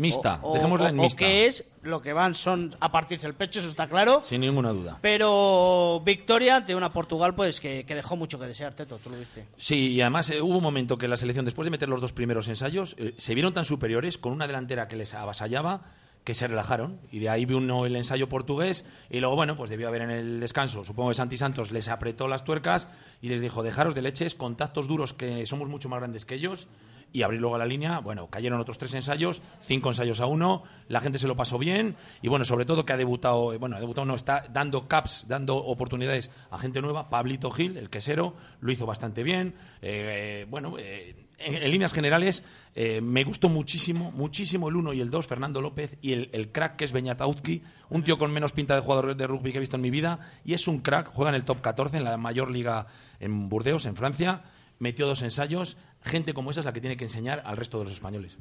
[0.00, 1.18] Mixta, o- dejémosla en o mixta.
[1.18, 4.20] qué es, lo que van son a partirse el pecho, eso está claro.
[4.24, 4.98] Sin ninguna duda.
[5.02, 9.18] Pero victoria ante una Portugal pues que, que dejó mucho que desear, Teto, tú lo
[9.18, 9.44] viste.
[9.56, 12.12] Sí, y además eh, hubo un momento que la selección, después de meter los dos
[12.12, 15.82] primeros ensayos, eh, se vieron tan superiores con una delantera que les avasallaba
[16.24, 16.98] que se relajaron.
[17.10, 18.84] Y de ahí vino el ensayo portugués.
[19.08, 20.84] Y luego, bueno, pues debió haber en el descanso.
[20.84, 22.88] Supongo que Santi Santos les apretó las tuercas
[23.22, 26.68] y les dijo: dejaros de leches, contactos duros que somos mucho más grandes que ellos.
[27.12, 27.98] Y abrir luego la línea.
[27.98, 30.62] Bueno, cayeron otros tres ensayos, cinco ensayos a uno.
[30.88, 31.96] La gente se lo pasó bien.
[32.22, 35.26] Y bueno, sobre todo que ha debutado, eh, bueno, ha debutado, no, está dando caps,
[35.28, 37.10] dando oportunidades a gente nueva.
[37.10, 39.54] Pablito Gil, el quesero, lo hizo bastante bien.
[39.82, 42.44] Eh, bueno, eh, en, líneas generales,
[43.02, 46.76] me gustó muchísimo, muchísimo el 1 y el 2, Fernando López, y el, el crack
[46.76, 49.76] que es Beñatauzki, un tío con menos pinta de jugador de rugby que he visto
[49.76, 52.50] en mi vida, y es un crack, juega en el top 14, en la mayor
[52.50, 52.86] liga
[53.18, 54.42] en Burdeos, en Francia,
[54.80, 57.84] metió dos ensayos, gente como esa es la que tiene que enseñar al resto de
[57.84, 58.36] los españoles.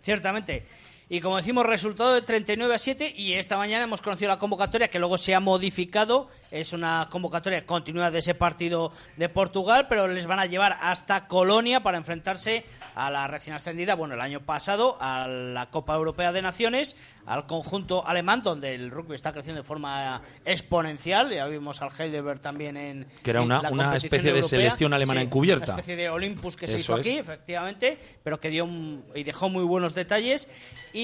[0.00, 0.64] Ciertamente.
[1.10, 4.88] Y como decimos, resultado de 39 a 7 y esta mañana hemos conocido la convocatoria
[4.88, 6.28] que luego se ha modificado.
[6.50, 11.26] Es una convocatoria continua de ese partido de Portugal, pero les van a llevar hasta
[11.26, 16.30] Colonia para enfrentarse a la recién ascendida, bueno, el año pasado, a la Copa Europea
[16.32, 16.94] de Naciones,
[17.24, 21.30] al conjunto alemán, donde el rugby está creciendo de forma exponencial.
[21.32, 23.06] Ya vimos al Heidelberg también en.
[23.22, 25.72] Que era en una- la una especie de selección alemana Sí, encubierta.
[25.72, 27.06] Una especie de Olympus que se Eso hizo es.
[27.06, 30.48] aquí, efectivamente, pero que dio un- y dejó muy buenos detalles.
[30.92, 30.97] Y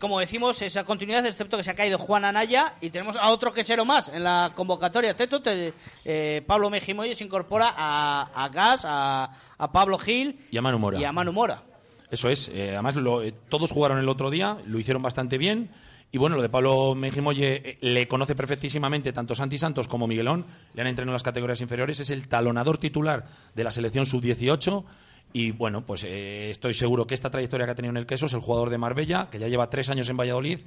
[0.00, 3.52] como decimos, esa continuidad, excepto que se ha caído Juan Anaya y tenemos a otro
[3.52, 5.14] quesero más en la convocatoria.
[5.16, 5.72] Teto, te-
[6.04, 10.78] eh, Pablo Mejimoye se incorpora a, a Gas, a, a Pablo Gil Y a Manu
[10.78, 10.98] Mora.
[10.98, 11.62] y a Manu Mora.
[12.10, 12.48] Eso es.
[12.48, 15.70] eh, además, lo- eh, todos jugaron el otro día, lo hicieron bastante bien.
[16.12, 20.46] Y bueno, lo de Pablo Mejimoye eh, le conoce perfectísimamente tanto Santi Santos como Miguelón.
[20.74, 22.00] Le han entrenado en las categorías inferiores.
[22.00, 24.84] Es el talonador titular de la selección sub-18.
[25.32, 28.26] Y bueno, pues eh, estoy seguro que esta trayectoria que ha tenido en el queso
[28.26, 30.60] es el jugador de Marbella, que ya lleva tres años en Valladolid.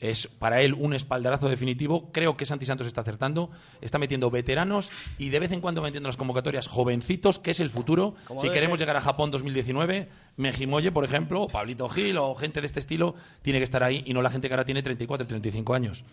[0.00, 2.10] Es para él un espaldarazo definitivo.
[2.12, 3.50] Creo que Santi Santos está acertando.
[3.80, 7.60] Está metiendo veteranos y de vez en cuando metiendo en las convocatorias jovencitos, que es
[7.60, 8.14] el futuro.
[8.40, 8.86] Si queremos ser.
[8.86, 13.14] llegar a Japón 2019, Mejimoye, por ejemplo, o Pablito Gil o gente de este estilo,
[13.42, 16.04] tiene que estar ahí y no la gente que ahora tiene 34, 35 años.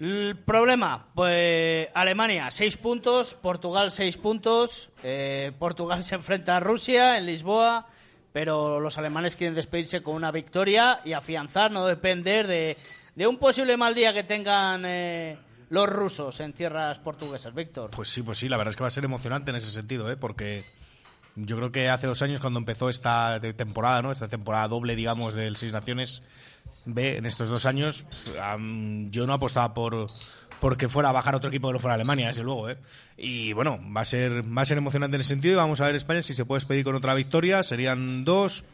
[0.00, 7.18] El problema, pues Alemania 6 puntos, Portugal 6 puntos, eh, Portugal se enfrenta a Rusia
[7.18, 7.86] en Lisboa,
[8.32, 12.76] pero los alemanes quieren despedirse con una victoria y afianzar, no depender de,
[13.26, 15.36] un posible mal día que tengan eh,
[15.68, 17.54] los rusos en tierras portuguesas.
[17.54, 17.90] Víctor.
[17.90, 20.10] Pues sí, pues sí, la verdad es que va a ser emocionante en ese sentido,
[20.10, 20.16] ¿eh?
[20.16, 20.64] porque
[21.36, 24.12] yo creo que hace dos años cuando empezó esta temporada, ¿no?
[24.12, 26.22] esta temporada doble, digamos, del Seis Naciones
[26.84, 28.04] B, en estos dos años,
[29.10, 30.08] yo no apostaba por
[30.60, 32.76] porque fuera a bajar otro equipo que no fuera Alemania, desde luego, ¿eh?
[33.16, 35.86] Y bueno, va a ser va a ser emocionante en ese sentido y vamos a
[35.86, 38.64] ver España si se puede despedir con otra victoria, serían dos.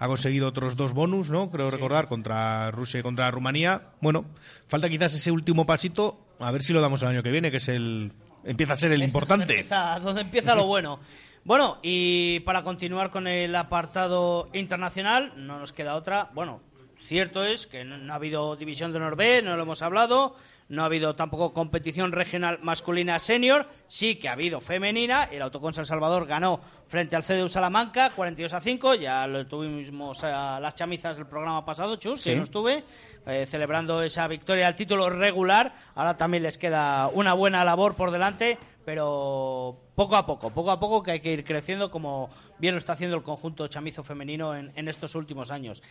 [0.00, 1.50] Ha conseguido otros dos bonus, ¿no?
[1.50, 3.82] Creo recordar, contra Rusia y contra Rumanía.
[4.00, 4.26] Bueno,
[4.68, 7.56] falta quizás ese último pasito, a ver si lo damos el año que viene, que
[7.56, 8.12] es el
[8.44, 9.42] empieza a ser el es importante.
[9.44, 11.00] Donde empieza, donde empieza lo bueno.
[11.44, 16.28] Bueno, y para continuar con el apartado internacional, no nos queda otra.
[16.34, 16.60] Bueno,
[17.00, 20.36] cierto es que no, no ha habido división de honor B, no lo hemos hablado.
[20.68, 23.66] No ha habido tampoco competición regional masculina senior.
[23.86, 25.24] Sí que ha habido femenina.
[25.24, 28.94] El Autocon San Salvador ganó frente al CDU Salamanca 42 a 5.
[28.96, 32.36] Ya lo tuvimos a las chamizas del programa pasado, Chus, que Sí.
[32.36, 32.84] no estuve,
[33.26, 35.72] eh, celebrando esa victoria al título regular.
[35.94, 38.58] Ahora también les queda una buena labor por delante,
[38.88, 42.78] pero poco a poco, poco a poco que hay que ir creciendo como bien lo
[42.78, 45.82] está haciendo el conjunto chamizo femenino en, en estos últimos años.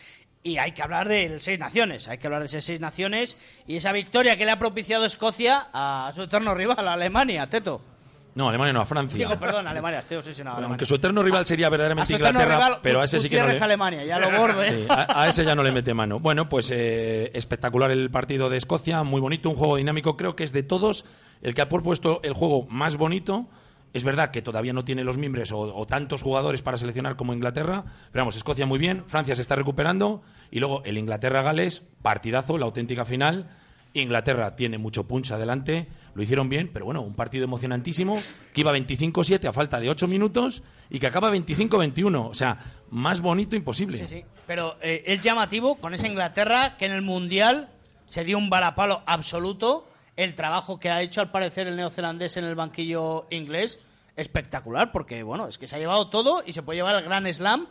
[0.41, 3.37] Y hay que hablar del Seis Naciones, hay que hablar de esas Seis Naciones
[3.67, 7.81] y esa victoria que le ha propiciado Escocia a su eterno rival, a Alemania, Teto.
[8.33, 9.15] No, Alemania no, a Francia.
[9.27, 10.65] Digo, perdón, Alemania, estoy obsesionado.
[10.65, 13.59] Aunque su eterno rival sería verdaderamente Inglaterra, rival, pero a ese sí que no le...
[13.59, 14.27] Alemania, ya lo.
[14.63, 16.19] Sí, a, a ese ya no le mete mano.
[16.19, 20.17] Bueno, pues eh, espectacular el partido de Escocia, muy bonito, un juego dinámico.
[20.17, 21.05] Creo que es de todos
[21.41, 23.47] el que ha propuesto el juego más bonito.
[23.93, 27.33] Es verdad que todavía no tiene los miembros o, o tantos jugadores para seleccionar como
[27.33, 30.21] Inglaterra, pero vamos, Escocia muy bien, Francia se está recuperando
[30.51, 33.49] y luego el Inglaterra-Gales, partidazo, la auténtica final.
[33.93, 38.17] Inglaterra tiene mucho punch adelante, lo hicieron bien, pero bueno, un partido emocionantísimo
[38.53, 42.29] que iba 25-7 a falta de 8 minutos y que acaba 25-21.
[42.29, 42.59] O sea,
[42.89, 43.97] más bonito imposible.
[43.97, 44.25] Sí, sí.
[44.45, 47.69] Pero eh, es llamativo con esa Inglaterra que en el Mundial
[48.05, 49.87] se dio un varapalo absoluto.
[50.17, 53.79] El trabajo que ha hecho, al parecer, el neozelandés en el banquillo inglés,
[54.15, 57.31] espectacular, porque bueno, es que se ha llevado todo y se puede llevar el Gran
[57.31, 57.67] Slam,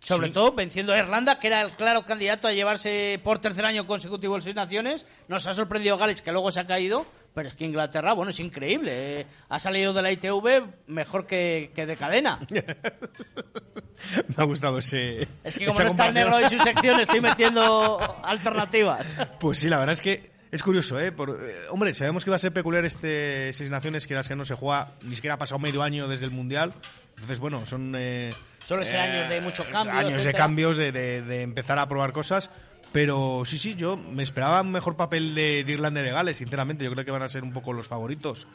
[0.00, 0.32] sobre Sí.
[0.32, 4.34] todo venciendo a Irlanda, que era el claro candidato a llevarse por tercer año consecutivo
[4.34, 5.04] el Seis Naciones.
[5.28, 8.40] Nos ha sorprendido Gales, que luego se ha caído, pero es que Inglaterra, bueno, es
[8.40, 9.20] increíble.
[9.20, 12.38] eh, Ha salido de la ITV mejor que, que de cadena.
[12.50, 15.28] Me ha gustado ese.
[15.44, 19.04] Es que como no está el negro en su sección, estoy metiendo alternativas.
[19.38, 21.12] Pues sí, la verdad es que es curioso, ¿eh?
[21.12, 24.36] Por- eh, hombre, sabemos que va a ser peculiar este Seis Naciones, que las que
[24.36, 26.72] no se juega, ni siquiera ha pasado medio año desde el Mundial.
[27.14, 27.94] Entonces, bueno, son.
[27.96, 28.30] Eh,
[28.62, 32.12] Suele ser años de mucho cambio, Años de cambios, de, de- de empezar a probar
[32.12, 32.50] cosas.
[32.92, 36.38] Pero sí, sí, yo me esperaba un mejor papel de, de Irlanda y de Gales,
[36.38, 36.84] sinceramente.
[36.84, 38.48] Yo creo que van a ser un poco los favoritos.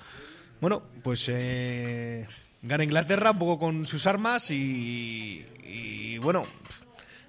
[0.59, 2.27] Bueno, pues eh,
[2.61, 6.43] gana Inglaterra un poco con sus armas y, y, bueno,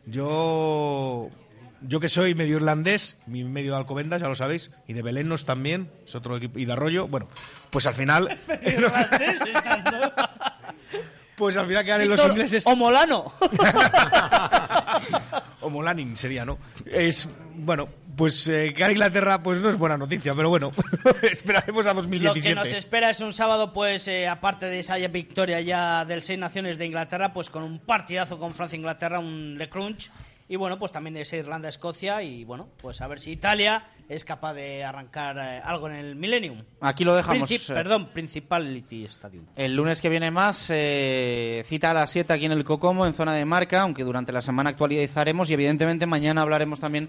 [0.07, 1.31] yo
[1.83, 5.45] yo que soy medio irlandés, mi medio de Alcobendas, ya lo sabéis, y de Belenos
[5.45, 7.29] también, es otro equipo, y de Arroyo, bueno,
[7.71, 8.39] pues al final...
[11.37, 12.67] pues al final que ganen los ingleses...
[12.67, 13.33] O Molano.
[15.61, 16.59] o Molanin sería, ¿no?
[16.87, 20.73] Es, bueno, pues eh, que Inglaterra pues no es buena noticia, pero bueno,
[21.23, 22.55] esperaremos a Lo que 2017.
[22.55, 26.79] nos espera es un sábado, pues, eh, aparte de esa victoria ya del Seis Naciones
[26.79, 30.11] de Inglaterra, pues con un partidazo con Francia-Inglaterra, un Le Crunch.
[30.49, 32.23] Y bueno, pues también ese Irlanda-Escocia.
[32.23, 36.15] Y bueno, pues a ver si Italia es capaz de arrancar eh, algo en el
[36.15, 36.63] Millennium.
[36.81, 37.51] Aquí lo dejamos.
[37.51, 37.75] Princip- eh.
[37.75, 39.47] perdón, Principality Stadium.
[39.57, 43.15] El lunes que viene más, eh, cita a las 7 aquí en el Cocomo, en
[43.15, 47.09] zona de marca, aunque durante la semana actualizaremos y evidentemente mañana hablaremos también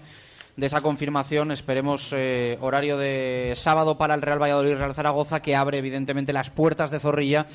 [0.56, 1.52] de esa confirmación.
[1.52, 6.50] Esperemos eh, horario de sábado para el Real Valladolid Real Zaragoza, que abre evidentemente las
[6.50, 7.46] puertas de Zorrilla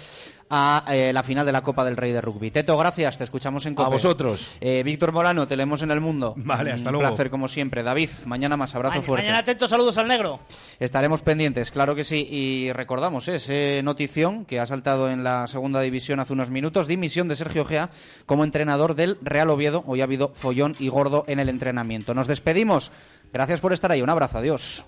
[0.50, 2.52] a eh, la final de la Copa del Rey de Rugby.
[2.52, 3.90] Teto, gracias, te escuchamos en Copa.
[3.90, 4.58] vosotros.
[4.62, 6.34] Víctor Molano, te leemos en el mundo.
[6.38, 7.10] Vale, hasta Un luego.
[7.10, 7.84] placer como siempre.
[7.84, 9.24] David, mañana más, abrazo Ma- fuerte.
[9.26, 10.40] Mañana atentos, saludos al negro.
[10.80, 12.28] Estaremos pendientes, claro que sí.
[12.30, 13.36] Y recordamos ¿eh?
[13.36, 17.66] ese notición que ha saltado en la segunda división hace unos minutos, dimisión de Sergio
[17.66, 17.90] Gea
[18.26, 19.84] como entrenador del Real Oviedo.
[19.88, 22.14] Hoy ha habido follón y gordo en el entrenamiento.
[22.14, 22.92] Nos despedimos.
[23.32, 24.02] Gracias por estar ahí.
[24.02, 24.38] Un abrazo.
[24.38, 24.86] Adiós.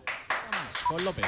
[0.88, 1.26] Con López.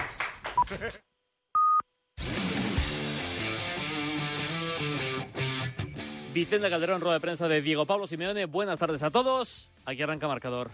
[6.37, 8.45] Vicente Calderón, rueda de prensa de Diego Pablo Simeone.
[8.45, 9.71] Buenas tardes a todos.
[9.85, 10.69] Aquí arranca marcador.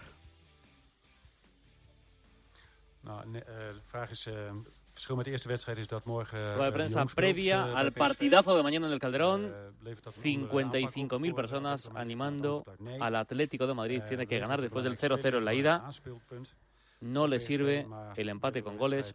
[3.02, 3.40] Nou, eh,
[3.72, 6.38] de vraag is, eh, het verschil met de eerste wedstrijd is dat morgen...
[6.38, 9.44] eh, Rueda de de prensa previa eh, al partidazo de mañana en el Calderón.
[9.44, 9.50] Eh,
[9.82, 12.64] levert dat een andere aanpak 55.000 op voor, personas eh, animando
[12.98, 14.02] al Atlético de Madrid.
[14.02, 15.82] Eh, Tiene que ganar después del belangrijk 0-0 en la ida.
[17.00, 19.14] No le sirve el empate con goles, eh,